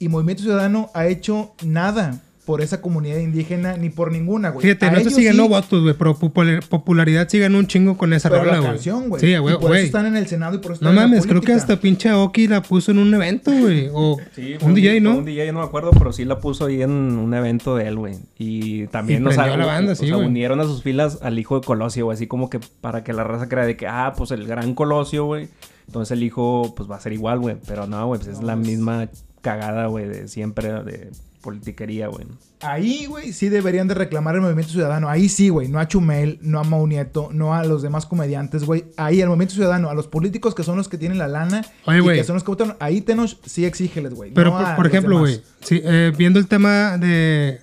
[0.00, 4.62] Y Movimiento Ciudadano ha hecho nada por esa comunidad indígena ni por ninguna, güey.
[4.66, 7.66] Fíjate, A no sé ellos si ganó sí, votos, güey, pero popular- popularidad ganó un
[7.66, 8.70] chingo con esa pero rola, la güey.
[8.70, 9.20] canción, güey.
[9.20, 11.16] Sí, güey, por eso están en el Senado y por eso No están en la
[11.16, 13.90] mames, creo que hasta pinche Oki la puso en un evento, güey.
[13.92, 15.18] O Sí, un DJ, ¿no?
[15.18, 17.96] Un DJ, no me acuerdo, pero sí la puso ahí en un evento de él,
[17.96, 18.14] güey.
[18.38, 21.18] Y también, o sea, prendió a la banda, o sí, sea, unieron a sus filas
[21.20, 22.14] al hijo de Colosio, güey.
[22.14, 25.26] Así como que para que la raza crea de que, ah, pues el gran Colosio,
[25.26, 25.48] güey.
[25.86, 27.56] Entonces el hijo, pues va a ser igual, güey.
[27.66, 29.10] Pero no, güey, pues es la pues- misma
[29.42, 32.26] cagada, güey, de siempre, de politiquería, güey.
[32.60, 35.08] Ahí, güey, sí deberían de reclamar el movimiento ciudadano.
[35.08, 35.68] Ahí sí, güey.
[35.68, 38.86] No a Chumel, no a Mau Nieto, no a los demás comediantes, güey.
[38.96, 41.98] Ahí, el movimiento ciudadano, a los políticos que son los que tienen la lana Oye,
[41.98, 42.18] y güey.
[42.18, 42.76] que son los que votan.
[42.80, 44.32] Ahí Tenoch sí exígeles, güey.
[44.32, 47.60] Pero, no por, ejemplo, güey, sí, eh, viendo el tema de...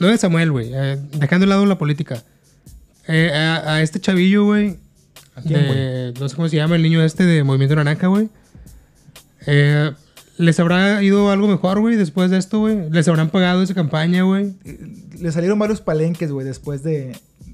[0.00, 2.22] No de Samuel, güey, eh, dejando de lado la política.
[3.06, 4.76] Eh, a, a este chavillo, güey,
[5.36, 8.28] ¿A quién, de- no sé cómo se llama, el niño este de Movimiento Naranja, güey.
[9.46, 9.90] Eh,
[10.40, 12.90] ¿Les habrá ido algo mejor, güey, después de esto, güey?
[12.90, 14.54] ¿Les habrán pagado esa campaña, güey?
[14.64, 14.78] Eh,
[15.20, 17.12] Le salieron varios palenques, güey, después de.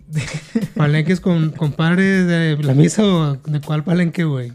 [0.08, 0.22] de-
[0.76, 4.52] ¿Palenques con compadre de la misa o de cuál palenque, güey?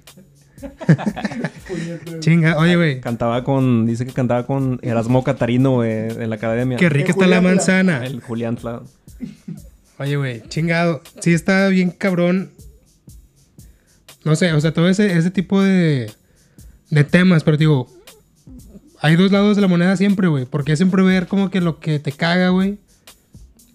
[2.19, 3.01] Chinga, oye, güey.
[3.01, 6.77] Cantaba con, dice que cantaba con Erasmo Catarino, güey, en la academia.
[6.77, 8.05] Qué rica está la Julián, la- manzana.
[8.05, 8.85] El Julián, claro.
[9.97, 11.01] Oye, güey, chingado.
[11.19, 12.51] Sí está bien cabrón.
[14.23, 16.11] No sé, o sea, todo ese, ese tipo de,
[16.91, 17.87] de temas, pero digo,
[19.01, 20.45] hay dos lados de la moneda siempre, güey.
[20.45, 22.77] Porque siempre ver como que lo que te caga, güey.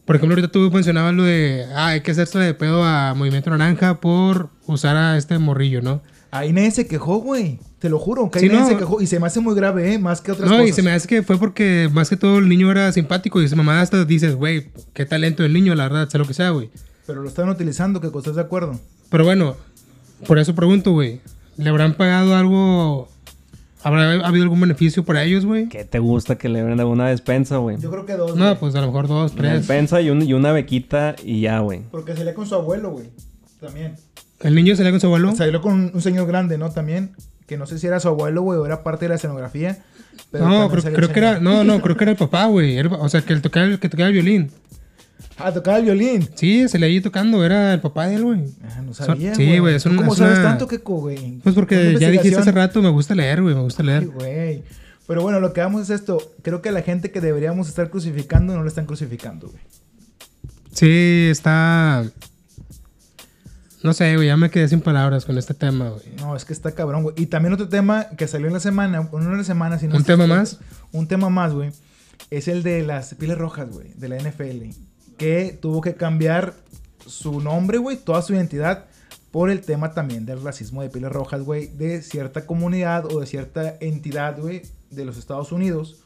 [0.05, 3.51] Por ejemplo, ahorita tú mencionabas lo de, ah, hay que hacerse de pedo a Movimiento
[3.51, 6.01] Naranja por usar a este morrillo, ¿no?
[6.31, 7.59] Ahí nadie se quejó, güey.
[7.81, 8.69] Te lo juro, que ahí Sí, nadie no.
[8.69, 9.01] se quejó.
[9.01, 9.99] Y se me hace muy grave, ¿eh?
[9.99, 10.71] Más que otras No, cosas.
[10.71, 13.47] y se me hace que fue porque más que todo el niño era simpático y
[13.47, 16.51] esa mamá hasta dices, güey, qué talento el niño, la verdad, sea lo que sea,
[16.51, 16.71] güey.
[17.07, 18.79] Pero lo están utilizando, que estás de acuerdo.
[19.11, 19.57] Pero bueno,
[20.27, 21.21] por eso pregunto, güey.
[21.57, 23.09] ¿Le habrán pagado algo?
[23.83, 25.69] ¿Habrá habido algún beneficio para ellos, güey?
[25.69, 27.77] ¿Qué te gusta que le den una despensa, güey?
[27.79, 28.37] Yo creo que dos.
[28.37, 28.57] No, güey.
[28.59, 29.53] pues a lo mejor dos, Una tres.
[29.59, 31.83] despensa y, un- y una bequita y ya, güey.
[31.91, 33.11] Porque salía con su abuelo, güey.
[33.61, 33.95] También.
[34.41, 35.35] ¿El niño salía con su abuelo?
[35.37, 36.71] Salió con un señor grande, ¿no?
[36.71, 37.12] También.
[37.47, 39.79] Que no sé si era su abuelo, güey, o era parte de la escenografía.
[40.33, 42.79] pero no, creo, creo que era, no, no, creo que era el papá, güey.
[42.81, 44.51] O sea, que el tocaba, el que tocaba el violín.
[45.38, 46.29] Ah, tocaba el violín.
[46.35, 48.44] Sí, se le ahí tocando, era el papá de él, güey.
[48.64, 51.38] Ah, no sabía, sí, güey, es ¿Tú un- ¿Cómo es sabes una- tanto, Keko, güey?
[51.42, 54.07] Pues porque ya dijiste hace rato, me gusta leer, güey, me gusta Ay, leer.
[54.09, 54.62] güey.
[55.07, 56.18] Pero bueno, lo que vamos es esto.
[56.42, 59.62] Creo que la gente que deberíamos estar crucificando no la están crucificando, güey.
[60.72, 62.05] Sí, está...
[63.83, 66.03] No sé, güey, ya me quedé sin palabras con este tema, güey.
[66.18, 67.14] No, es que está cabrón, güey.
[67.18, 69.96] Y también otro tema que salió en la semana, no en la semana, sino...
[69.96, 70.59] ¿Un tema más?
[70.92, 71.70] Un tema más, güey.
[72.31, 74.70] Es el de las piles rojas, güey, de la NFL.
[75.16, 76.55] Que tuvo que cambiar
[77.07, 78.87] su nombre, güey, toda su identidad,
[79.31, 83.26] por el tema también del racismo de piles rojas, güey, de cierta comunidad o de
[83.26, 86.02] cierta entidad, güey, de los Estados Unidos,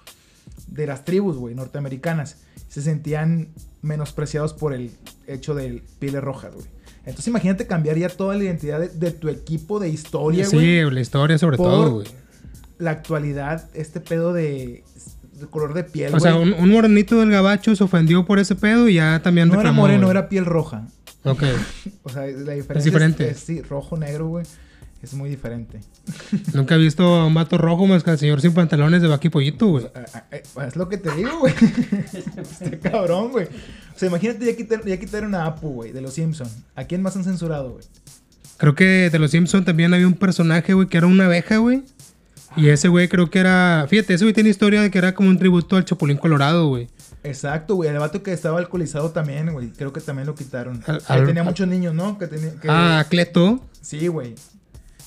[0.66, 2.38] de las tribus, güey, norteamericanas.
[2.68, 3.48] Se sentían
[3.82, 4.90] menospreciados por el
[5.26, 6.66] hecho de piles rojas, güey.
[7.00, 10.90] Entonces imagínate cambiar ya toda la identidad de, de tu equipo de historia, güey Sí,
[10.90, 12.06] la historia sobre todo, güey.
[12.78, 14.84] la actualidad, este pedo de
[15.48, 18.88] color de piel, O sea, un, un morenito del gabacho se ofendió por ese pedo
[18.88, 20.10] y ya también no era reclamó, moreno, güey.
[20.10, 20.86] era piel roja.
[21.24, 21.42] Ok.
[22.02, 23.30] O sea, la diferencia es diferente.
[23.30, 24.44] es- sí, rojo, negro, güey.
[25.02, 25.80] Es muy diferente.
[26.52, 29.28] Nunca he visto a un vato rojo más que al señor sin pantalones de y
[29.30, 29.86] pollito, güey.
[30.66, 31.54] Es lo que te digo, güey.
[32.36, 33.46] Este cabrón, güey.
[33.46, 36.54] O sea, imagínate ya, quitar, ya quitaron a Apu, güey, de los Simpsons.
[36.74, 37.84] ¿A quién más han censurado, güey?
[38.58, 41.82] Creo que de los Simpsons también había un personaje, güey, que era una abeja, güey.
[42.56, 43.86] Y ese güey creo que era...
[43.88, 46.88] Fíjate, ese güey tiene historia de que era como un tributo al Chapulín Colorado, güey.
[47.22, 47.90] Exacto, güey.
[47.90, 49.70] El vato que estaba alcoholizado también, güey.
[49.70, 50.82] Creo que también lo quitaron.
[51.06, 52.18] Al- tenía muchos niños, ¿no?
[52.18, 53.60] Que tenía, que- Ah, Cleto.
[53.80, 54.34] Sí, güey.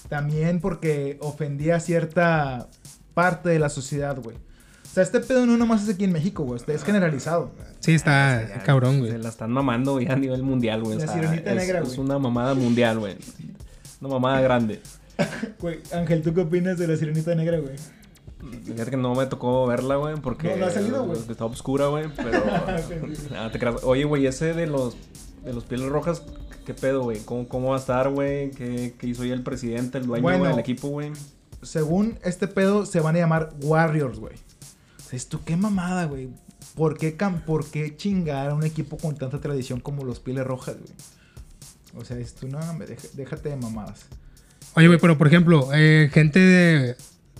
[0.10, 2.68] También porque ofendía a cierta
[3.14, 4.36] parte de la sociedad, güey.
[4.38, 6.60] O sea, este pedo no nomás es aquí en México, güey.
[6.60, 7.52] Este es generalizado.
[7.80, 9.12] Sí, está cabrón, güey.
[9.12, 10.98] Se la están mamando ya a nivel mundial, güey.
[11.00, 12.00] La O sea, sirenita es, negra, es güey.
[12.00, 13.16] una mamada mundial, güey.
[14.02, 14.82] Una mamada grande.
[15.60, 17.76] Güey, Ángel, ¿tú qué opinas de la sirenita negra, güey?
[18.66, 21.18] Fíjate que no me tocó verla, güey, porque No, no ha salido, güey.
[21.30, 22.44] está oscura, güey, pero
[23.38, 23.84] Ah, te creas.
[23.84, 24.96] Oye, güey, ese de los
[25.46, 26.24] de los pieles rojas,
[26.66, 27.20] ¿qué pedo, güey?
[27.20, 28.52] ¿Cómo, ¿Cómo va a estar, güey?
[28.52, 30.46] ¿Qué, qué hizo ya el presidente, el dueño Bueno.
[30.46, 31.12] del equipo, güey?
[31.62, 34.36] Según este pedo, se van a llamar Warriors, güey.
[35.30, 36.30] Tú, qué mamada, güey.
[36.76, 40.44] ¿Por qué, cam- ¿Por qué chingar a un equipo con tanta tradición como los Pieles
[40.46, 40.92] Rojas, güey?
[42.02, 42.60] O sea, tú, no,
[43.14, 44.06] déjate de mamadas.
[44.76, 46.96] Oye, güey, pero por ejemplo, eh, gente de,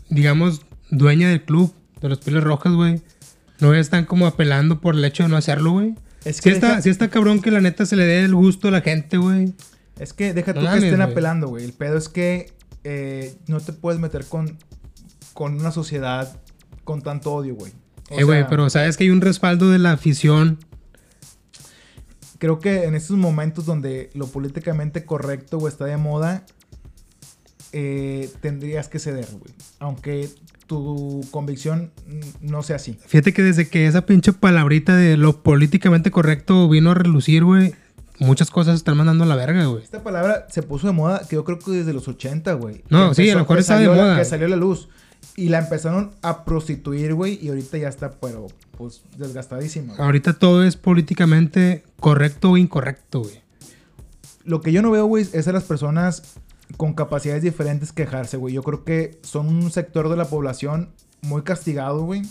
[0.10, 3.02] digamos, dueña del club, de los Pieles Rojas, güey,
[3.60, 5.96] no están como apelando por el hecho de no hacerlo, güey.
[6.26, 8.68] Es Sí que, está, sí está cabrón que la neta se le dé el gusto
[8.68, 9.54] a la gente, güey.
[10.00, 11.66] es que deja No tú que estén apelando, güey.
[11.66, 14.58] El pedo es que eh, no te puedes meter con,
[15.34, 16.40] con una sociedad
[16.84, 17.72] con tanto odio, güey.
[18.10, 20.60] Eh, güey, pero sabes que hay un respaldo de la afición.
[22.38, 26.46] creo que en estos momentos donde lo políticamente correcto, güey, está de moda,
[27.74, 29.54] eh, tendrías que ceder, güey.
[29.80, 30.30] Aunque
[30.68, 32.98] tu convicción mm, no sea así.
[33.08, 37.74] Fíjate que desde que esa pinche palabrita de lo políticamente correcto vino a relucir, güey,
[38.20, 39.84] muchas cosas se están mandando a la verga, güey.
[39.84, 42.84] Esta palabra se puso de moda, que yo creo que desde los 80, güey.
[42.90, 44.18] No, sí, a lo mejor está de la- moda.
[44.18, 44.88] Que salió a la luz.
[45.36, 49.94] Y la empezaron a prostituir, güey, y ahorita ya está, pero, pues, desgastadísima.
[49.96, 50.06] güey.
[50.06, 53.42] Ahorita todo es políticamente correcto o incorrecto, güey.
[54.44, 56.36] Lo que yo no veo, güey, es a las personas
[56.78, 58.54] con capacidades diferentes quejarse, güey.
[58.54, 62.24] Yo creo que son un sector de la población muy castigado, güey.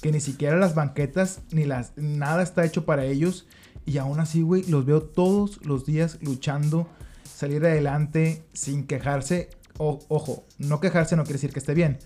[0.00, 3.46] Que ni siquiera las banquetas ni las nada está hecho para ellos.
[3.86, 6.88] Y aún así, güey, los veo todos los días luchando,
[7.24, 9.50] salir adelante sin quejarse.
[9.78, 11.98] O- ojo, no quejarse no quiere decir que esté bien.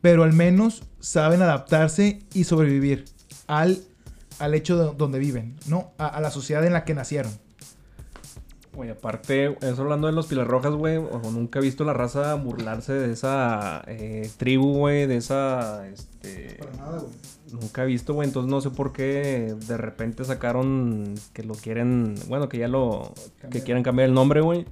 [0.00, 3.04] Pero al menos saben adaptarse y sobrevivir
[3.46, 3.82] al,
[4.38, 5.92] al hecho de donde viven, ¿no?
[5.98, 7.32] A, a la sociedad en la que nacieron.
[8.80, 10.98] Güey, aparte, eso hablando de los Pilar Rojas, güey,
[11.34, 16.56] nunca he visto la raza burlarse de esa eh, tribu, güey, de esa, este...
[16.78, 17.12] nada, güey.
[17.52, 22.14] Nunca he visto, güey, entonces no sé por qué de repente sacaron que lo quieren,
[22.26, 23.12] bueno, que ya lo,
[23.50, 24.64] que quieren cambiar el nombre, güey.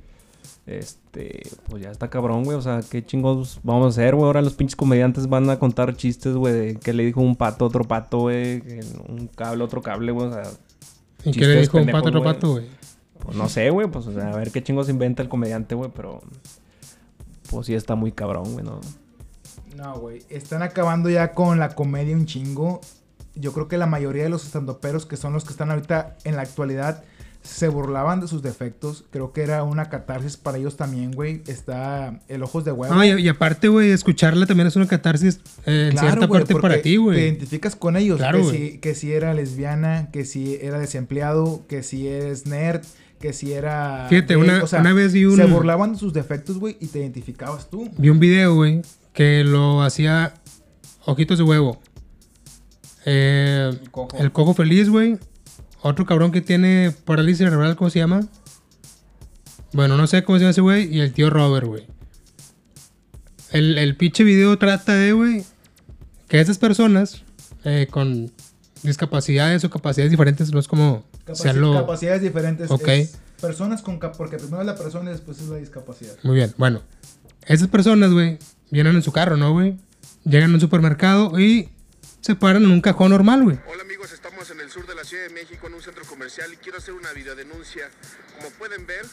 [0.64, 4.24] Este, pues ya está cabrón, güey, o sea, qué chingos vamos a hacer, güey.
[4.24, 7.66] Ahora los pinches comediantes van a contar chistes, güey, de que le dijo un pato
[7.66, 8.62] a otro pato, güey,
[9.06, 10.44] un cable a otro cable, güey, o sea,
[11.26, 12.78] ¿Y qué le dijo un pato a otro pato, güey?
[13.18, 15.90] Pues no sé, güey, pues o sea, a ver qué chingos inventa el comediante, güey,
[15.94, 16.20] pero
[17.50, 18.80] pues sí está muy cabrón, güey, ¿no?
[19.76, 20.22] No, güey.
[20.28, 22.80] Están acabando ya con la comedia un chingo.
[23.34, 26.34] Yo creo que la mayoría de los estandoperos, que son los que están ahorita en
[26.34, 27.04] la actualidad,
[27.42, 29.04] se burlaban de sus defectos.
[29.10, 31.42] Creo que era una catarsis para ellos también, güey.
[31.46, 32.92] Está el ojos de huevo.
[32.92, 36.40] No, y, y aparte, güey, escucharla también es una catarsis eh, en Claro, cierta güey,
[36.40, 37.20] parte para ti, Te güey.
[37.20, 38.18] identificas con ellos.
[38.18, 38.56] Claro, que, güey.
[38.72, 42.82] si, que si era lesbiana, que si era desempleado, que si eres nerd,
[43.20, 44.06] que si era.
[44.08, 44.42] Fíjate, gay.
[44.44, 47.90] una- una vez vi un- Se burlaban de sus defectos, güey, y te identificabas tú.
[47.98, 50.34] Vi un video, güey, que lo hacía
[51.04, 51.80] Ojitos de Huevo.
[53.04, 54.16] Eh, El cojo.
[54.18, 55.18] el cojo feliz, güey.
[55.80, 58.26] Otro cabrón que tiene parálisis cerebral, ¿cómo se llama?
[59.72, 60.94] Bueno, no sé cómo se llama ese güey.
[60.94, 61.86] Y el tío Robert, güey.
[63.50, 65.44] El, el pinche video trata de, güey,
[66.28, 67.22] que esas personas
[67.64, 68.30] eh, con
[68.82, 72.70] discapacidades o capacidades diferentes, no es como Capaci- sean Capacidades diferentes.
[72.70, 72.88] Ok.
[72.88, 76.16] es personas con cap- porque primero es la persona y después es la discapacidad.
[76.22, 76.82] Muy bien, bueno.
[77.46, 78.38] Esas personas, güey,
[78.70, 79.78] vienen en su carro, ¿no, güey?
[80.24, 81.68] Llegan a un supermercado y
[82.20, 83.58] se paran en un cajón normal, güey.
[83.72, 86.52] Hola amigos, estamos en el sur de la Ciudad de México en un centro comercial
[86.52, 87.88] y quiero hacer una videodenuncia.
[88.36, 89.06] Como pueden ver,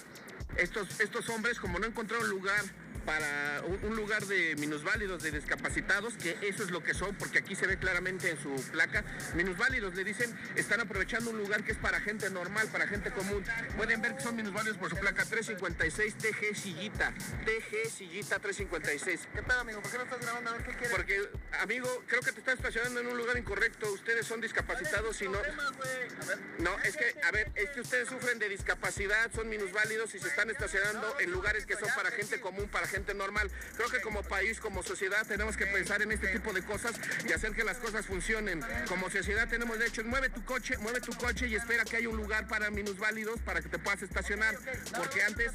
[0.57, 2.59] estos, estos hombres como no encontraron lugar
[3.05, 7.55] para un, lugar de minusválidos, de discapacitados, que eso es lo que son, porque aquí
[7.55, 9.03] se ve claramente en su placa,
[9.35, 13.43] minusválidos le dicen, están aprovechando un lugar que es para gente normal, para gente común.
[13.77, 17.13] Pueden ver que son minusválidos por su placa 356 TG Sillita,
[17.45, 19.27] TG Sillita 356.
[19.33, 19.81] ¿Qué pedo amigo?
[19.81, 20.49] ¿Por qué no estás grabando?
[20.49, 20.91] A ver qué quieres.
[20.91, 21.29] Porque,
[21.61, 23.91] amigo, creo que te estás estacionando en un lugar incorrecto.
[23.91, 25.39] Ustedes son discapacitados y no...
[26.59, 30.27] No, es que, a ver, es que ustedes sufren de discapacidad, son minusválidos y se
[30.27, 33.51] están estacionando en lugares que son para gente común, para gente normal.
[33.75, 36.93] Creo que como país, como sociedad, tenemos que pensar en este tipo de cosas
[37.27, 38.63] y hacer que las cosas funcionen.
[38.87, 42.17] Como sociedad tenemos derecho, mueve tu coche, mueve tu coche y espera que haya un
[42.17, 44.55] lugar para minusválidos para que te puedas estacionar.
[44.95, 45.51] Porque antes...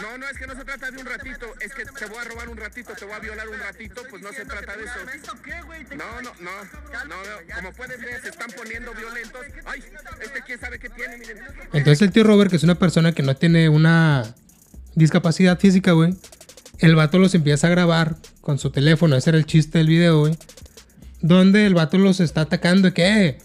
[0.00, 2.24] No, no, es que no se trata de un ratito, es que te voy a
[2.24, 5.00] robar un ratito, te voy a violar un ratito, pues no se trata de eso.
[5.96, 6.50] No, no, no,
[7.06, 9.44] no, no, como pueden ver, se están poniendo violentos.
[9.64, 9.84] Ay,
[10.20, 11.38] este quién sabe qué tiene, miren.
[11.72, 14.34] Entonces el tío Robert, que es una persona que no tiene una
[14.96, 16.14] discapacidad física, güey,
[16.80, 19.14] el vato los empieza a grabar con su teléfono.
[19.16, 20.36] Ese era el chiste del video, güey.
[21.20, 23.38] Donde el vato los está atacando "Eh,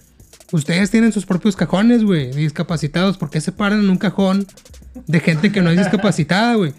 [0.51, 3.17] ustedes tienen sus propios cajones, güey, discapacitados.
[3.17, 4.47] ¿Por qué se paran en un cajón
[5.07, 6.73] de gente que no es discapacitada, güey?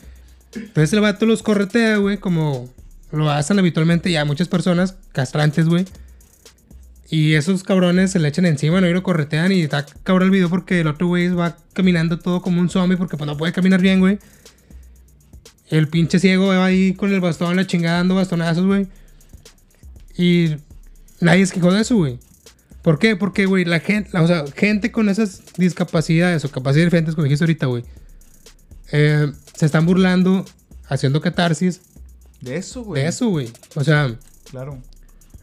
[0.54, 2.68] Entonces el vato los corretea, güey, como
[3.10, 5.86] lo hacen habitualmente ya muchas personas castrantes, güey.
[7.08, 10.30] Y esos cabrones se le echan encima, no y lo corretean y está cabrón el
[10.30, 13.52] video porque el otro güey va caminando todo como un zombie porque pues no puede
[13.52, 14.18] caminar bien, güey.
[15.72, 18.86] El pinche ciego va ahí con el bastón, la chingada dando bastonazos, güey.
[20.16, 20.56] Y
[21.20, 22.18] nadie se quejó de eso, güey.
[22.82, 23.16] ¿Por qué?
[23.16, 27.44] Porque, güey, la gente, o sea, gente con esas discapacidades o capacidades diferentes, como dijiste
[27.44, 27.84] ahorita, güey,
[28.92, 30.44] eh, se están burlando,
[30.88, 31.80] haciendo catarsis
[32.42, 33.00] De eso, güey.
[33.02, 33.48] de eso, güey.
[33.74, 34.14] O sea,
[34.50, 34.78] Claro.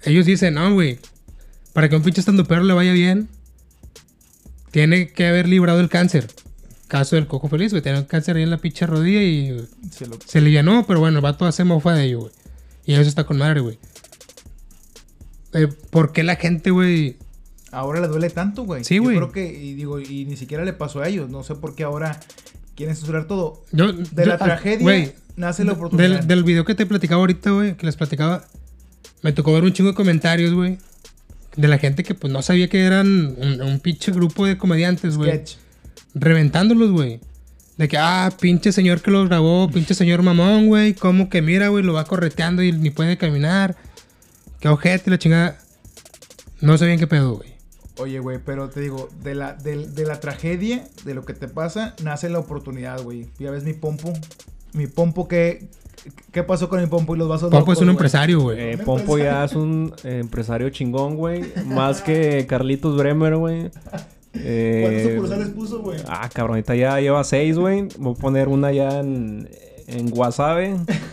[0.03, 0.99] ellos dicen, no, güey,
[1.73, 3.29] para que un pinche estando perro le vaya bien,
[4.69, 6.27] tiene que haber librado el cáncer.
[6.89, 10.05] Caso del cojo feliz, güey, tenía un cáncer ahí en la pinche rodilla y Se
[10.07, 12.31] lo- se le llenó, pero bueno, el vato hace mofa de ello, güey.
[12.85, 13.77] Y eso está con madre, güey.
[15.53, 17.17] Eh, ¿Por qué la gente, güey?
[17.71, 18.83] Ahora le duele tanto, güey.
[18.83, 19.15] Sí, Yo güey.
[19.17, 21.29] creo que, y digo, y ni siquiera le pasó a ellos.
[21.29, 22.19] No sé por qué ahora
[22.75, 23.63] quieren censurar todo.
[23.71, 26.09] Yo, De yo- la ah, tragedia güey, nace la oportunidad.
[26.19, 28.45] Del, del video que te platicaba ahorita, güey, que les platicaba,
[29.21, 30.79] me tocó ver un chingo de comentarios, güey,
[31.55, 35.17] de la gente que pues no sabía que eran un, un pinche grupo de comediantes,
[35.17, 35.29] güey.
[35.31, 35.57] Sketch.
[36.13, 37.19] Reventándolos, güey.
[37.77, 40.93] De que, ah, pinche señor que lo grabó, pinche señor mamón, güey.
[40.93, 43.77] Como que mira, güey, lo va correteando y ni puede caminar.
[44.59, 45.57] Qué ojete, la chingada.
[46.59, 47.53] No sé bien qué pedo, güey.
[47.99, 51.47] Oye, güey, pero te digo, de la, de, de la tragedia, de lo que te
[51.47, 53.27] pasa, nace la oportunidad, güey.
[53.39, 54.13] Ya ves mi pompo.
[54.73, 55.67] Mi pompo que...
[56.31, 58.57] ¿Qué pasó con mi pompo y los vasos Pompo es un empresario, güey.
[58.57, 61.43] Eh, Pompo ya es un eh, empresario chingón, güey.
[61.65, 63.69] Más que Carlitos Bremer, güey.
[64.33, 65.99] Eh, ¿Cuántos sucursales puso, güey?
[66.07, 67.87] Ah, cabrón, ahorita ya lleva seis, güey.
[67.97, 69.49] Voy a poner una ya en,
[69.87, 70.75] en Wasabe.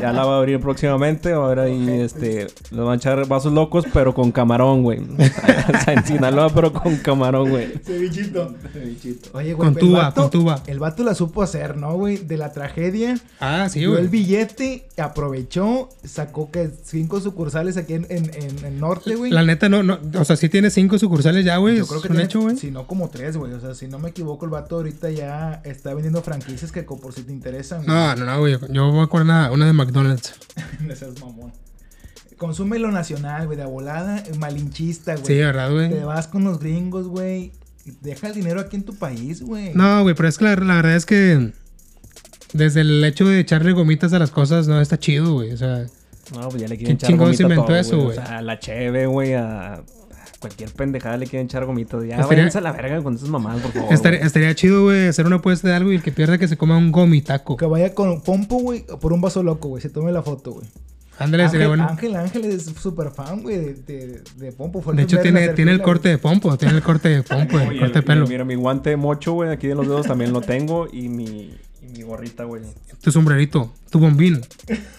[0.00, 1.32] Ya la va a abrir próximamente.
[1.32, 5.00] Ahora ahí, este, le van a echar vasos locos, pero con camarón, güey.
[5.18, 7.72] o sea, en Sinaloa, pero con camarón, güey.
[7.84, 8.54] Cevichito.
[9.32, 10.62] Oye, güey, Con tuba, vato- con tuba.
[10.66, 12.16] El vato la supo hacer, ¿no, güey?
[12.18, 13.18] De la tragedia.
[13.40, 14.22] Ah, sí, dio el güey.
[14.22, 19.30] billete, aprovechó, sacó que cinco sucursales aquí en, en, en el norte, güey.
[19.30, 19.98] La neta, no, no.
[20.18, 21.76] O sea, sí tiene cinco sucursales ya, güey.
[21.76, 22.56] Yo Es creo que un tiene, hecho, güey.
[22.56, 23.52] si no como tres, güey.
[23.52, 27.12] O sea, si no me equivoco, el vato ahorita ya está vendiendo franquicias que por
[27.14, 27.78] si te interesan.
[27.84, 27.88] güey.
[27.96, 28.58] No, no, no, güey.
[28.70, 30.34] Yo voy a acordar una, una de McDonald's.
[30.80, 31.52] No seas mamón.
[32.36, 35.26] Consume lo nacional, güey, de volada, malinchista, güey.
[35.26, 35.90] Sí, ¿verdad, güey?
[35.90, 37.52] Te vas con los gringos, güey.
[38.00, 39.72] Deja el dinero aquí en tu país, güey.
[39.74, 41.52] No, güey, pero es que la, la verdad es que
[42.52, 45.52] desde el hecho de echarle gomitas a las cosas, no está chido, güey.
[45.52, 45.86] O sea,
[46.34, 48.18] No, pues ya le quieren ¿Quién echar chingados gomita a inventó todo, eso, güey?
[48.18, 49.82] O sea, a la cheve, güey, a
[50.42, 52.02] cualquier pendejada le quieren echar gomitas.
[52.04, 53.92] Ya Estaría- váyanse a la verga con esas mamadas, por favor.
[53.94, 56.76] estaría, chido, güey, hacer una apuesta de algo y el que pierda que se coma
[56.76, 57.56] un gomitaco.
[57.56, 59.80] Que vaya con Pompo, güey, por un vaso loco, güey.
[59.80, 60.66] Se tome la foto, güey.
[61.18, 61.88] Ándale, sería Ángel, bueno.
[61.92, 64.82] Ángel, Ángel es súper fan, güey, de, de, de Pompo.
[64.82, 67.78] Fue De hecho, tiene, tiene el corte de pompo, tiene el corte de pompo, el
[67.78, 68.26] corte de el- pelo.
[68.26, 70.88] Mira, mi guante de mocho, güey, aquí de los dedos también lo tengo.
[70.92, 72.62] Y mi, y mi gorrita, güey.
[73.02, 74.40] Tu sombrerito, tu bombín.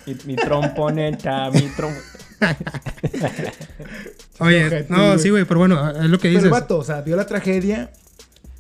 [0.05, 1.91] Mi, mi tromponeta, mi trom...
[4.39, 5.19] Oye, ojete, no, güey.
[5.19, 6.43] sí, güey, pero bueno, es lo que Pero dices.
[6.45, 7.91] el vato, o sea, vio la tragedia.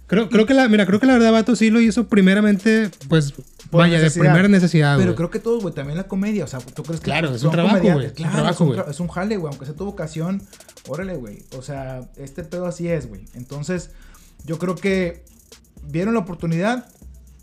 [0.07, 3.31] Creo, creo que la, mira, creo que la verdad, vato sí lo hizo primeramente, pues,
[3.71, 4.23] Por vaya, necesidad.
[4.25, 5.15] de primera necesidad, Pero güey.
[5.15, 6.43] creo que todos, güey, también la comedia.
[6.43, 8.59] O sea, tú crees que Claro, es un trabajo, güey, es un Claro, trabajo, es
[8.61, 8.79] un, güey.
[8.79, 9.49] tra- es un jale, güey.
[9.51, 10.43] Aunque sea tu vocación,
[10.87, 11.43] órale, güey.
[11.57, 13.25] O sea, este pedo así es, güey.
[13.33, 13.89] Entonces,
[14.45, 15.23] yo creo que
[15.89, 16.85] vieron la oportunidad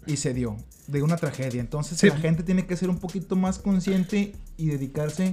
[0.07, 1.61] y se dio de una tragedia.
[1.61, 2.09] Entonces, Sí.
[2.09, 5.33] la gente tiene que ser un poquito más consciente y dedicarse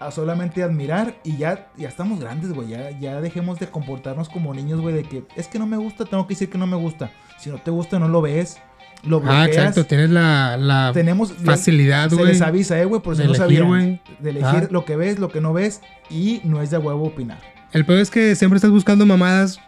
[0.00, 2.68] a solamente admirar y ya, ya estamos grandes, güey.
[2.68, 6.04] Ya, ya dejemos de comportarnos como niños, güey, de que es que no me gusta,
[6.06, 7.10] tengo que decir que no me gusta.
[7.38, 8.58] Si no te gusta, no lo ves.
[9.02, 9.42] Lo bloqueas.
[9.42, 12.28] Ah, exacto, tienes la, la Tenemos facilidad, se güey.
[12.28, 14.00] les avisa, eh, güey, por si no sabían.
[14.18, 14.68] De elegir Ah.
[14.70, 17.38] lo que ves, lo que no ves y no es de huevo opinar.
[17.72, 19.58] El peor es que siempre estás buscando mamadas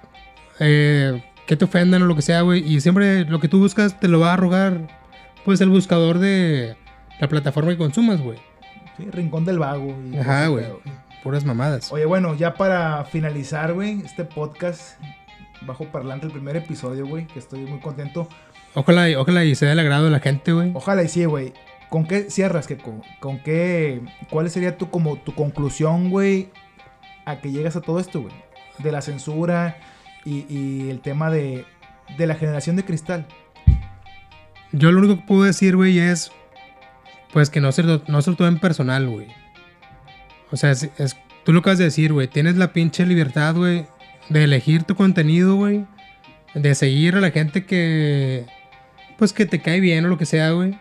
[0.60, 2.62] eh, que te ofendan o lo que sea, güey.
[2.66, 4.86] Y siempre lo que tú buscas te lo va a arrogar,
[5.44, 6.76] pues, el buscador de
[7.20, 8.38] la plataforma que consumas, güey.
[9.04, 9.10] ¿Sí?
[9.10, 9.94] Rincón del vago.
[10.12, 10.66] y Ajá, güey.
[11.22, 11.92] Puras mamadas.
[11.92, 14.98] Oye, bueno, ya para finalizar, güey, este podcast
[15.62, 18.28] bajo parlante, el primer episodio, güey, que estoy muy contento.
[18.74, 20.72] Ojalá, y- ojalá y sea del agrado de la gente, güey.
[20.74, 21.52] Ojalá y sí, güey.
[21.90, 23.02] ¿Con qué cierras, Keko?
[23.20, 24.00] ¿Con qué?
[24.30, 26.48] ¿Cuál sería tu, como, tu conclusión, güey,
[27.26, 28.34] a que llegas a todo esto, güey?
[28.78, 29.76] De la censura
[30.24, 31.66] y, y el tema de,
[32.16, 33.26] de la generación de cristal.
[34.72, 36.32] Yo lo único que puedo decir, güey, es
[37.32, 39.28] pues que no se, no se lo tomen personal, güey.
[40.50, 40.90] O sea, es,
[41.44, 42.28] tú lo acabas de decir, güey.
[42.28, 43.86] Tienes la pinche libertad, güey,
[44.28, 45.86] de elegir tu contenido, güey.
[46.54, 48.44] De seguir a la gente que,
[49.16, 50.78] pues, que te cae bien o lo que sea, güey.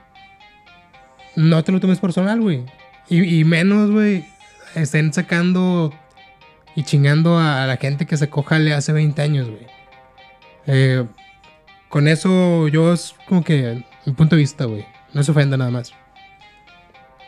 [1.38, 2.66] No te lo tomes personal, güey.
[3.10, 4.26] Y, menos, güey,
[4.76, 5.94] estén sacando
[6.76, 9.68] y chingando a, a la gente que se cojale hace 20 años, güey.
[10.68, 11.06] Eh,
[11.90, 14.86] con eso yo es como que mi punto de vista, güey.
[15.14, 15.94] No se ofenda nada más.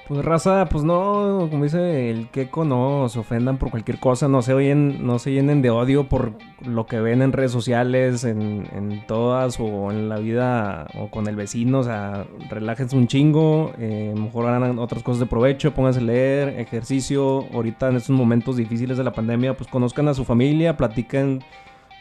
[0.07, 4.41] Pues raza, pues no, como dice el queco, no se ofendan por cualquier cosa, no
[4.41, 8.67] se oyen, no se llenen de odio por lo que ven en redes sociales, en,
[8.73, 13.71] en todas, o en la vida, o con el vecino, o sea, relájense un chingo,
[13.79, 18.57] eh, mejor hagan otras cosas de provecho, pónganse a leer, ejercicio, ahorita en estos momentos
[18.57, 21.41] difíciles de la pandemia, pues conozcan a su familia, platiquen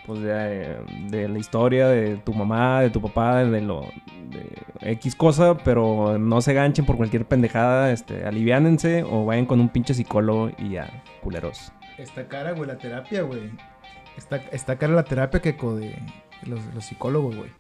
[0.07, 0.77] pues de,
[1.09, 3.87] de la historia de tu mamá, de tu papá, de lo
[4.31, 9.61] de X cosa, pero no se ganchen por cualquier pendejada, este, aliviánense o vayan con
[9.61, 11.73] un pinche psicólogo y ya, culeros.
[11.99, 13.51] Está cara, güey, la terapia, güey.
[14.17, 15.95] Está, está cara la terapia que de
[16.47, 17.51] los, los psicólogos, güey.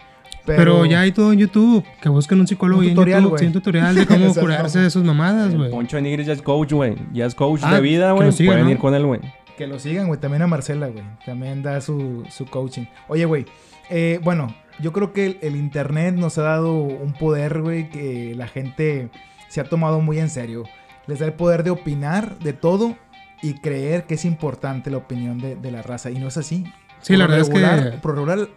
[0.44, 1.84] Pero, ya hay todo en YouTube.
[2.00, 3.30] Que busquen un psicólogo Un en tutorial, YouTube.
[3.30, 3.40] güey.
[3.40, 5.70] sí, un tutorial de cómo curarse de sus mamadas, güey.
[5.70, 6.96] Poncho de Nigris ya es coach, güey.
[7.12, 8.32] Ya es coach Ah, de vida, que güey.
[8.46, 8.70] Pueden ¿no?
[8.70, 9.20] ir con él, güey.
[9.56, 10.18] Que lo sigan, güey.
[10.20, 11.04] También a Marcela, güey.
[11.26, 12.84] También da su, su coaching.
[13.08, 13.46] Oye, güey.
[13.90, 18.34] eh, bueno, yo creo que el, el internet nos ha dado un poder, güey, que
[18.36, 19.10] la gente
[19.48, 20.64] se ha tomado muy en serio.
[21.06, 22.96] Les da el poder de opinar de todo
[23.42, 26.10] y creer que es importante la opinión de, de la raza.
[26.10, 26.64] Y no es así.
[27.00, 27.98] Sí, la verdad es que.
[27.98, 28.48] Por regular,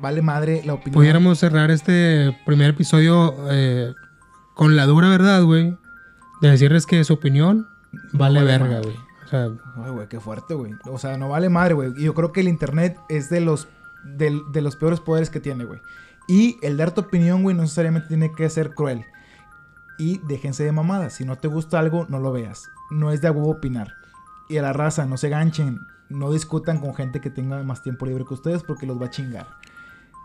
[0.00, 0.94] vale madre la opinión.
[0.94, 3.92] Pudiéramos cerrar este primer episodio eh,
[4.54, 5.76] con la dura verdad, güey.
[6.40, 7.68] De decirles que su opinión
[8.12, 8.96] vale vale verga, güey.
[9.32, 9.48] Sea,
[9.84, 10.74] Ay, güey, qué fuerte, güey.
[10.84, 11.92] O sea, no vale madre, güey.
[11.96, 13.66] Y yo creo que el internet es de los,
[14.04, 15.80] del- de, los peores poderes que tiene, güey.
[16.28, 19.04] Y el dar tu opinión, güey, no necesariamente tiene que ser cruel.
[19.98, 21.14] Y déjense de mamadas.
[21.14, 22.68] Si no te gusta algo, no lo veas.
[22.90, 23.94] No es de a huevo opinar.
[24.48, 25.80] Y a la raza, no se ganchen.
[26.08, 29.10] No discutan con gente que tenga más tiempo libre que ustedes porque los va a
[29.10, 29.46] chingar.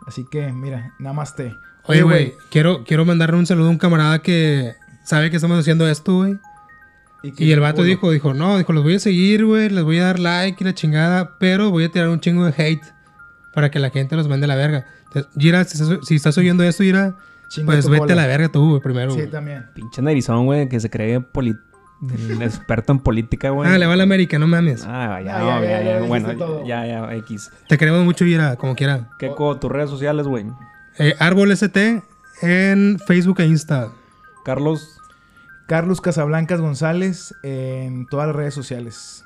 [0.05, 1.55] Así que, mira, nada más te.
[1.85, 5.87] oye, güey, quiero, quiero mandarle un saludo a un camarada que sabe que estamos haciendo
[5.87, 6.37] esto, güey.
[7.21, 9.99] Que- Y el vato dijo, dijo, no, dijo, los voy a seguir, güey, les voy
[9.99, 12.83] a dar like y la chingada, pero voy a tirar un chingo de hate
[13.53, 14.85] para que la gente los mande a la verga.
[15.07, 17.15] Entonces, Gira, si estás, si estás oyendo esto, Gira,
[17.65, 19.11] pues vete a la verga tú, güey, primero.
[19.11, 19.31] Sí, güey.
[19.31, 19.65] también.
[19.73, 23.67] Pinche narizón, güey, que se cree el experto en política, güey.
[23.71, 24.83] ah, le va a la América, no mames.
[24.85, 27.49] Ah, ya, Ah, no, ya, ya, ya, ya, ya Bueno, ya, ya, X.
[27.67, 29.09] Te queremos mucho, Gira, como quiera.
[29.17, 30.45] ¿Qué con tus redes sociales, güey?
[30.99, 32.03] Eh, Árbol ST
[32.43, 33.91] en Facebook e Insta.
[34.45, 34.96] Carlos,
[35.67, 39.25] Carlos Casablancas González en todas las redes sociales.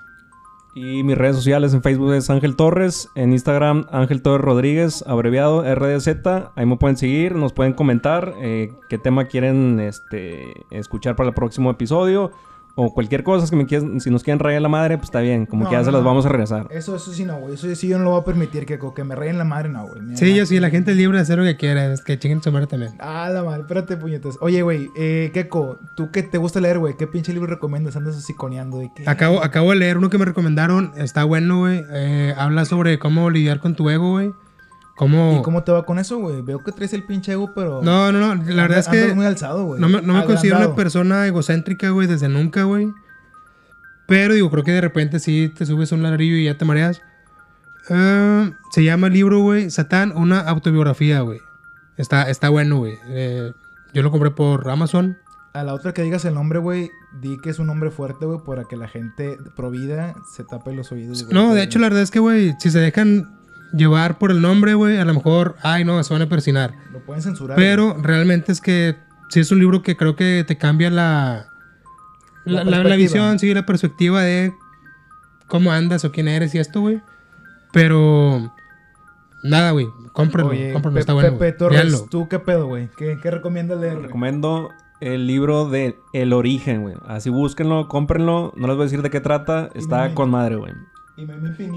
[0.74, 5.64] Y mis redes sociales en Facebook es Ángel Torres, en Instagram Ángel Torres Rodríguez, abreviado
[5.64, 6.08] RDZ.
[6.56, 11.36] Ahí me pueden seguir, nos pueden comentar eh, qué tema quieren este, escuchar para el
[11.36, 12.32] próximo episodio.
[12.76, 15.46] O cualquier cosa que me quieran, si nos quieren rayar la madre, pues está bien,
[15.46, 16.08] como No, que ya no, se las no.
[16.08, 16.68] vamos a regresar.
[16.72, 17.56] Eso, eso sí no, güey.
[17.56, 19.88] Eso sí yo no lo voy a permitir, que, que me rayen la madre, no,
[19.88, 20.16] güey.
[20.16, 22.42] Sí, yo sí, la gente es libre de hacer lo que quiera, es que chinguen
[22.42, 22.94] su madre también.
[23.00, 24.38] Ah, la madre, espérate, puñetas.
[24.42, 26.96] Oye, güey, eh, Keko, ¿tú qué te gusta leer, güey?
[26.98, 27.96] ¿Qué pinche libro recomiendas?
[27.96, 29.04] Andas así coneando de qué.
[29.08, 31.84] Acabo, acabo de leer uno que me recomendaron, está bueno, güey.
[31.92, 34.32] Eh, habla sobre cómo lidiar con tu ego, güey.
[35.02, 35.40] Cómo...
[35.40, 36.44] ¿Y cómo te va con eso, güey?
[36.44, 37.82] Veo que traes el pinche ego, pero.
[37.82, 39.82] No, no, no, la verdad es que muy alzado, güey.
[39.82, 42.94] no me, no me considero una persona egocéntrica, güey, desde nunca, güey.
[44.06, 46.66] Pero digo, creo que de repente sí te subes a un ladrillo y ya te
[46.66, 47.02] mareas.
[47.90, 51.40] Eh, se llama el libro, güey, Satán, una autobiografía, güey.
[51.98, 52.94] Está, está bueno, güey.
[53.08, 53.54] Eh,
[53.96, 55.18] yo lo compré por Amazon.
[55.54, 58.38] A la otra que digas el nombre, güey, di que es un nombre fuerte, güey,
[58.46, 61.34] para que la gente provida se tape los oídos, güey.
[61.34, 63.41] No, de hecho, la verdad es que, güey, si se dejan
[63.74, 66.74] llevar por el nombre, güey, a lo mejor, ay, no, se van a persinar.
[66.92, 67.56] Lo pueden censurar.
[67.56, 68.96] Pero realmente es que
[69.30, 71.48] sí es un libro que creo que te cambia la,
[72.46, 72.96] La la, la- la perspectiva.
[72.96, 74.54] visión, sí, la perspectiva de
[75.48, 77.02] cómo andas o quién eres y esto, güey.
[77.74, 78.54] Pero
[79.44, 81.38] nada, güey, Oye, cómprenlo, Pe- está bueno.
[81.38, 81.52] Pepe.
[81.54, 82.06] Torres.
[82.10, 82.90] ¿tú qué pedo, güey?
[82.98, 83.94] ¿Qué, qué recomiendas leer?
[83.94, 84.06] güey?
[84.08, 84.70] Recomiendo
[85.00, 86.96] el libro de El Origen, güey.
[87.08, 88.54] Así búsquenlo, cómprenlo.
[88.58, 89.70] No les voy a decir de qué trata.
[89.74, 90.16] Está Dime.
[90.16, 90.74] con madre, güey.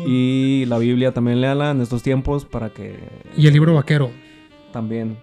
[0.07, 2.99] Y la Biblia también léala en estos tiempos para que...
[3.37, 4.11] Y el libro vaquero.
[4.73, 5.17] También,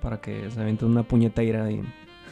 [0.00, 1.80] para que se avienten una puñetera ahí.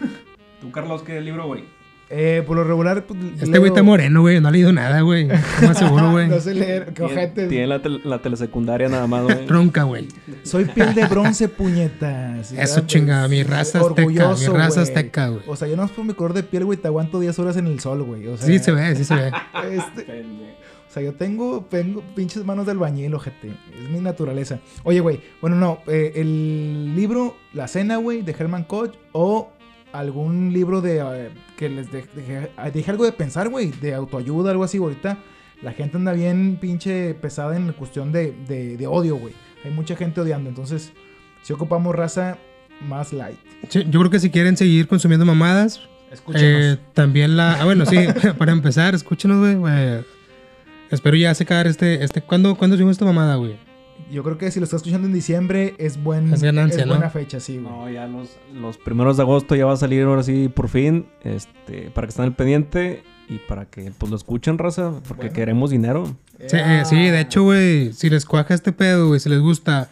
[0.61, 1.65] ¿Tú, Carlos, qué libro, güey?
[2.11, 3.19] Eh, por lo regular, pues.
[3.35, 5.27] Este leo- güey está moreno, güey, no ha leído nada, güey.
[5.63, 6.29] No aseguro, güey.
[6.29, 7.47] no sé leer, qué Tiene, ojete.
[7.49, 9.47] tiene la, tel- la telesecundaria nada más, güey.
[9.47, 10.07] Tronca, güey.
[10.43, 12.53] Soy piel de bronce, puñetas.
[12.53, 14.93] Eso Ya, chinga, pues, mi raza azteca, orgulloso, mi raza güey.
[14.93, 15.43] azteca, güey.
[15.47, 17.57] O sea, yo no es por mi color de piel, güey, te aguanto 10 horas
[17.57, 18.27] en el sol, güey.
[18.29, 19.33] O sea, Sí se ve, sí se ve.
[19.73, 20.25] este,
[20.95, 23.49] sea, yo tengo, tengo pinches manos de albañil, ojete.
[23.49, 24.61] Es mi naturaleza.
[24.85, 29.51] Oye, güey, bueno, no, eh, el libro La Cena, güey, de Herman Koch o
[29.93, 34.51] algún libro de eh, que les de- deje, deje algo de pensar, güey, de autoayuda,
[34.51, 34.79] algo así.
[34.79, 35.19] Ahorita
[35.63, 39.35] la gente anda bien pinche pesada en la cuestión de, de, de odio, güey.
[39.65, 40.93] Hay mucha gente odiando, entonces,
[41.43, 42.39] si ocupamos raza
[42.89, 43.39] más light.
[43.69, 45.81] Sí, yo creo que si quieren seguir consumiendo mamadas,
[46.13, 46.45] Escúchenos.
[46.77, 47.55] Eh, también la.
[47.61, 47.97] Ah, bueno, sí,
[48.39, 50.05] para empezar, escúchenos, güey.
[50.95, 52.03] Espero ya sacar este.
[52.05, 53.57] este ¿Cuándo, ¿cuándo subimos esta mamada, güey?
[54.11, 56.95] Yo creo que si lo estás escuchando en diciembre es buen Es ganancia, es ¿no?
[56.95, 57.65] buena fecha, sí, güey.
[57.73, 61.07] No, ya los, los primeros de agosto ya va a salir ahora sí por fin.
[61.23, 65.33] Este, para que estén al pendiente y para que pues lo escuchen, raza, porque Bueno.
[65.35, 66.17] queremos dinero.
[66.47, 69.89] Sí, eh, sí, de hecho, güey, si les cuaja este pedo, güey, si les gusta,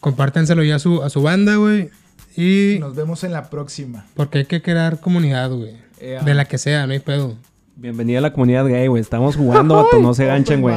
[0.00, 1.90] compártenselo ya a su, a su banda, güey.
[2.36, 2.76] Y.
[2.78, 4.06] Nos vemos en la próxima.
[4.14, 5.74] Porque hay que crear comunidad, güey.
[6.00, 7.34] De la que sea, no hay pedo.
[7.80, 9.00] Bienvenida a la comunidad gay, güey.
[9.00, 10.74] Estamos jugando, vato, no se ganchen, güey.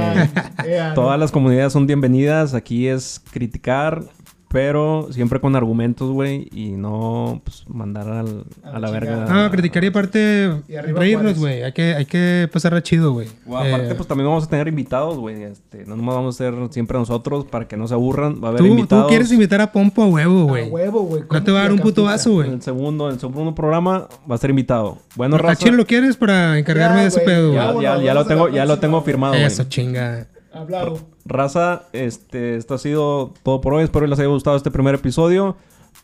[0.64, 2.54] Ea, Todas las comunidades son bienvenidas.
[2.54, 4.04] Aquí es criticar,
[4.52, 9.26] pero siempre con argumentos, güey, y no pues, mandar al- A a la verga.
[9.30, 11.64] No, criticar y aparte Y reírnos, güey.
[11.64, 13.28] Hay que, hay que pasarla chido, güey.
[13.48, 15.44] Aparte, Eh, pues también vamos a tener invitados, güey.
[15.44, 18.42] Este, no nomás vamos a ser siempre nosotros para que no se aburran.
[18.44, 19.06] Va a haber tú, invitados.
[19.06, 20.70] tú quieres invitar a Pompo a huevo, A güey.
[20.70, 21.24] huevo, güey.
[21.32, 22.50] No te va a dar un puto vaso, En güey.
[22.52, 24.98] el segundo, en el segundo programa va a ser invitado.
[25.16, 25.64] Bueno, ¿A raza.
[25.64, 27.84] Chile lo quieres para encargarme Ya, de ese pedo, ya, Ya, güey?
[27.84, 29.46] ya, Vámonos, ya lo a tengo, ya lo tengo firmado, güey.
[29.46, 30.28] Eso, chinga.
[30.62, 31.00] Hablado.
[31.26, 33.84] Raza, este, esto ha sido todo por hoy.
[33.84, 35.56] Espero les haya gustado este primer episodio.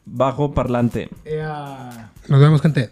[0.05, 1.10] Bajo parlante.
[1.26, 2.12] Ea.
[2.28, 2.89] Nos vemos, gente.